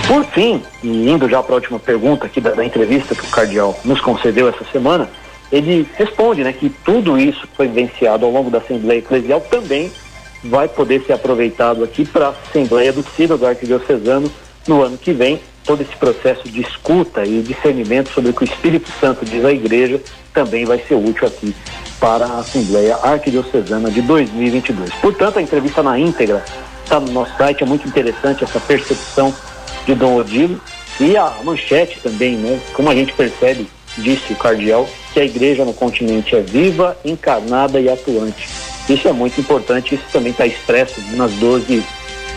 Por 0.08 0.24
fim, 0.26 0.62
e 0.84 1.10
indo 1.10 1.30
já 1.30 1.42
para 1.42 1.54
a 1.54 1.58
última 1.58 1.80
pergunta 1.80 2.26
aqui 2.26 2.42
da, 2.42 2.52
da, 2.52 2.66
entrevista 2.66 3.16
que 3.16 3.26
o 3.26 3.30
cardeal 3.30 3.78
nos 3.84 4.02
concedeu 4.02 4.50
essa 4.50 4.64
semana, 4.72 5.10
ele 5.56 5.88
responde, 5.96 6.44
né, 6.44 6.52
que 6.52 6.70
tudo 6.70 7.18
isso 7.18 7.48
que 7.48 7.56
foi 7.56 7.68
vivenciado 7.68 8.26
ao 8.26 8.32
longo 8.32 8.50
da 8.50 8.58
Assembleia 8.58 9.00
Eclesial 9.00 9.40
também 9.40 9.90
vai 10.44 10.68
poder 10.68 11.02
ser 11.06 11.14
aproveitado 11.14 11.82
aqui 11.82 12.04
para 12.04 12.28
a 12.28 12.30
Assembleia 12.30 12.92
do 12.92 13.04
Sínodo 13.16 13.48
Arquidiocesano 13.48 14.30
no 14.68 14.82
ano 14.82 14.98
que 14.98 15.14
vem. 15.14 15.40
Todo 15.64 15.82
esse 15.82 15.96
processo 15.96 16.48
de 16.48 16.62
escuta 16.62 17.26
e 17.26 17.42
discernimento 17.42 18.12
sobre 18.12 18.30
o 18.30 18.34
que 18.34 18.44
o 18.44 18.46
Espírito 18.46 18.92
Santo 19.00 19.26
diz 19.26 19.44
à 19.44 19.52
Igreja 19.52 20.00
também 20.34 20.66
vai 20.66 20.78
ser 20.78 20.94
útil 20.94 21.26
aqui 21.26 21.56
para 22.00 22.26
a 22.26 22.40
Assembleia 22.40 22.98
Arquidiocesana 22.98 23.90
de 23.90 24.02
2022. 24.02 24.94
Portanto, 24.96 25.40
a 25.40 25.42
entrevista 25.42 25.82
na 25.82 25.98
íntegra 25.98 26.44
está 26.84 27.00
no 27.00 27.12
nosso 27.12 27.36
site, 27.38 27.64
é 27.64 27.66
muito 27.66 27.88
interessante 27.88 28.44
essa 28.44 28.60
percepção 28.60 29.34
de 29.86 29.96
Dom 29.96 30.18
Odilo 30.18 30.60
e 31.00 31.18
a 31.18 31.34
manchete 31.44 32.00
também, 32.02 32.36
né? 32.36 32.60
Como 32.74 32.90
a 32.90 32.94
gente 32.94 33.14
percebe, 33.14 33.68
disse 33.98 34.34
o 34.34 34.36
cardeal, 34.36 34.88
que 35.16 35.20
a 35.22 35.24
igreja 35.24 35.64
no 35.64 35.74
continente 35.74 36.36
é 36.36 36.42
viva, 36.42 36.98
encarnada 37.06 37.80
e 37.80 37.88
atuante. 37.88 38.50
Isso 38.90 39.08
é 39.08 39.14
muito 39.14 39.40
importante, 39.40 39.96
isso 39.96 40.04
também 40.12 40.34
está 40.34 40.46
expresso 40.46 41.02
nas 41.14 41.32
12 41.36 41.82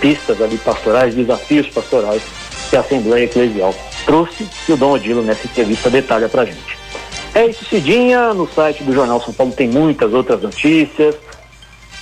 pistas 0.00 0.40
ali 0.40 0.56
pastorais, 0.58 1.12
desafios 1.12 1.66
pastorais 1.66 2.22
que 2.70 2.76
a 2.76 2.80
Assembleia 2.80 3.24
Eclesial 3.24 3.74
trouxe 4.06 4.46
e 4.68 4.72
o 4.72 4.76
Dom 4.76 4.92
Odilo 4.92 5.22
nessa 5.22 5.44
entrevista 5.44 5.90
detalha 5.90 6.28
para 6.28 6.42
a 6.42 6.44
gente. 6.44 6.78
É 7.34 7.46
isso, 7.46 7.64
Cidinha. 7.64 8.32
No 8.32 8.48
site 8.48 8.84
do 8.84 8.92
Jornal 8.92 9.20
São 9.22 9.34
Paulo 9.34 9.52
tem 9.52 9.66
muitas 9.66 10.14
outras 10.14 10.40
notícias. 10.40 11.16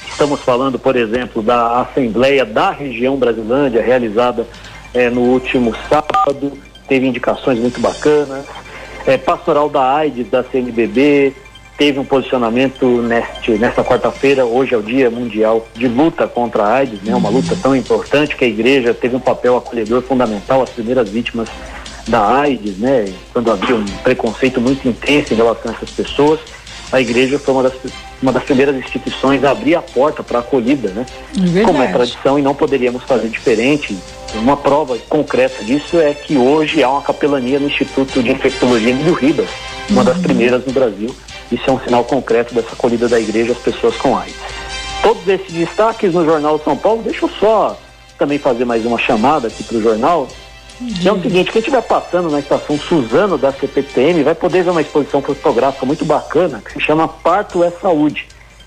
Estamos 0.06 0.40
falando, 0.40 0.78
por 0.78 0.94
exemplo, 0.94 1.40
da 1.40 1.80
Assembleia 1.80 2.44
da 2.44 2.70
região 2.70 3.16
Brasilândia, 3.16 3.80
realizada 3.80 4.46
é, 4.92 5.08
no 5.08 5.22
último 5.22 5.74
sábado. 5.88 6.52
Teve 6.86 7.06
indicações 7.06 7.58
muito 7.58 7.80
bacanas. 7.80 8.44
É, 9.06 9.16
pastoral 9.16 9.68
da 9.68 9.82
AIDS, 9.82 10.28
da 10.28 10.42
CNBB, 10.42 11.32
teve 11.78 11.98
um 11.98 12.04
posicionamento 12.04 12.84
neste, 13.02 13.52
nesta 13.52 13.84
quarta-feira, 13.84 14.44
hoje 14.44 14.74
é 14.74 14.76
o 14.76 14.82
Dia 14.82 15.10
Mundial 15.10 15.66
de 15.74 15.86
Luta 15.86 16.26
contra 16.26 16.64
a 16.64 16.74
AIDS, 16.74 17.02
né? 17.02 17.14
uma 17.14 17.28
luta 17.28 17.56
tão 17.62 17.76
importante 17.76 18.34
que 18.34 18.44
a 18.44 18.48
igreja 18.48 18.92
teve 18.94 19.14
um 19.14 19.20
papel 19.20 19.56
acolhedor 19.56 20.02
fundamental, 20.02 20.62
as 20.62 20.70
primeiras 20.70 21.08
vítimas 21.08 21.48
da 22.08 22.40
AIDS, 22.40 22.78
né, 22.78 23.12
quando 23.32 23.50
havia 23.50 23.74
um 23.74 23.84
preconceito 23.84 24.60
muito 24.60 24.88
intenso 24.88 25.34
em 25.34 25.36
relação 25.36 25.72
a 25.72 25.74
essas 25.74 25.90
pessoas, 25.90 26.38
a 26.92 27.00
igreja 27.00 27.38
foi 27.38 27.54
uma 27.54 27.64
das, 27.64 27.72
uma 28.22 28.32
das 28.32 28.44
primeiras 28.44 28.76
instituições 28.76 29.42
a 29.42 29.50
abrir 29.50 29.74
a 29.74 29.82
porta 29.82 30.22
para 30.22 30.38
a 30.38 30.40
acolhida, 30.40 30.90
né? 30.90 31.04
É 31.60 31.64
como 31.64 31.82
é 31.82 31.88
tradição 31.88 32.38
e 32.38 32.42
não 32.42 32.54
poderíamos 32.54 33.02
fazer 33.02 33.28
diferente. 33.28 33.96
Uma 34.34 34.56
prova 34.56 34.98
concreta 35.08 35.64
disso 35.64 35.98
é 35.98 36.12
que 36.12 36.36
hoje 36.36 36.82
há 36.82 36.90
uma 36.90 37.02
capelania 37.02 37.58
no 37.58 37.66
Instituto 37.66 38.22
de 38.22 38.32
Infectologia 38.32 38.94
do 38.94 39.12
Ribas, 39.14 39.48
uma 39.88 40.04
das 40.04 40.18
primeiras 40.18 40.64
no 40.64 40.72
Brasil. 40.72 41.14
Isso 41.50 41.68
é 41.68 41.72
um 41.72 41.80
sinal 41.80 42.04
concreto 42.04 42.54
dessa 42.54 42.72
acolhida 42.72 43.08
da 43.08 43.20
igreja 43.20 43.52
às 43.52 43.58
pessoas 43.58 43.96
com 43.96 44.16
AIDS. 44.16 44.36
Todos 45.02 45.26
esses 45.28 45.52
destaques 45.52 46.12
no 46.12 46.24
Jornal 46.24 46.60
São 46.64 46.76
Paulo, 46.76 47.02
deixa 47.02 47.24
eu 47.24 47.30
só 47.38 47.78
também 48.18 48.38
fazer 48.38 48.64
mais 48.64 48.84
uma 48.84 48.98
chamada 48.98 49.48
aqui 49.48 49.62
para 49.62 49.76
o 49.76 49.82
jornal. 49.82 50.28
É 51.04 51.10
o 51.10 51.22
seguinte, 51.22 51.50
quem 51.50 51.60
estiver 51.60 51.82
passando 51.82 52.28
na 52.30 52.40
estação 52.40 52.78
Suzano 52.78 53.38
da 53.38 53.52
CPTM 53.52 54.22
vai 54.22 54.34
poder 54.34 54.62
ver 54.62 54.70
uma 54.70 54.82
exposição 54.82 55.22
fotográfica 55.22 55.86
muito 55.86 56.04
bacana 56.04 56.60
que 56.62 56.72
se 56.72 56.80
chama 56.80 57.08
Parto 57.08 57.64
é 57.64 57.70
Saúde 57.70 58.26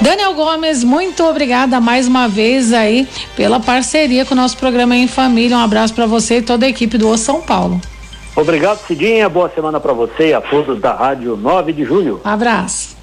Daniel 0.02 0.34
Gomes, 0.34 0.84
muito 0.84 1.24
obrigada 1.24 1.82
mais 1.82 2.08
uma 2.08 2.28
vez 2.28 2.72
aí 2.72 3.08
pela 3.36 3.60
parceria 3.60 4.26
com 4.26 4.34
o 4.34 4.38
nosso 4.38 4.58
programa 4.58 4.96
em 4.96 5.08
família. 5.08 5.58
Um 5.58 5.62
abraço 5.62 5.94
para 5.94 6.06
você 6.06 6.38
e 6.38 6.42
toda 6.42 6.66
a 6.66 6.70
equipe 6.70 6.98
do 6.98 7.10
o 7.10 7.18
São 7.18 7.42
Paulo. 7.42 7.82
Obrigado, 8.40 8.80
Cidinha. 8.88 9.28
Boa 9.28 9.50
semana 9.50 9.82
para 9.82 9.92
você 9.92 10.30
e 10.30 10.34
a 10.34 10.40
todos 10.40 10.80
da 10.80 10.94
Rádio 10.94 11.36
9 11.36 11.74
de 11.74 11.84
Julho. 11.84 12.22
abraço. 12.24 12.96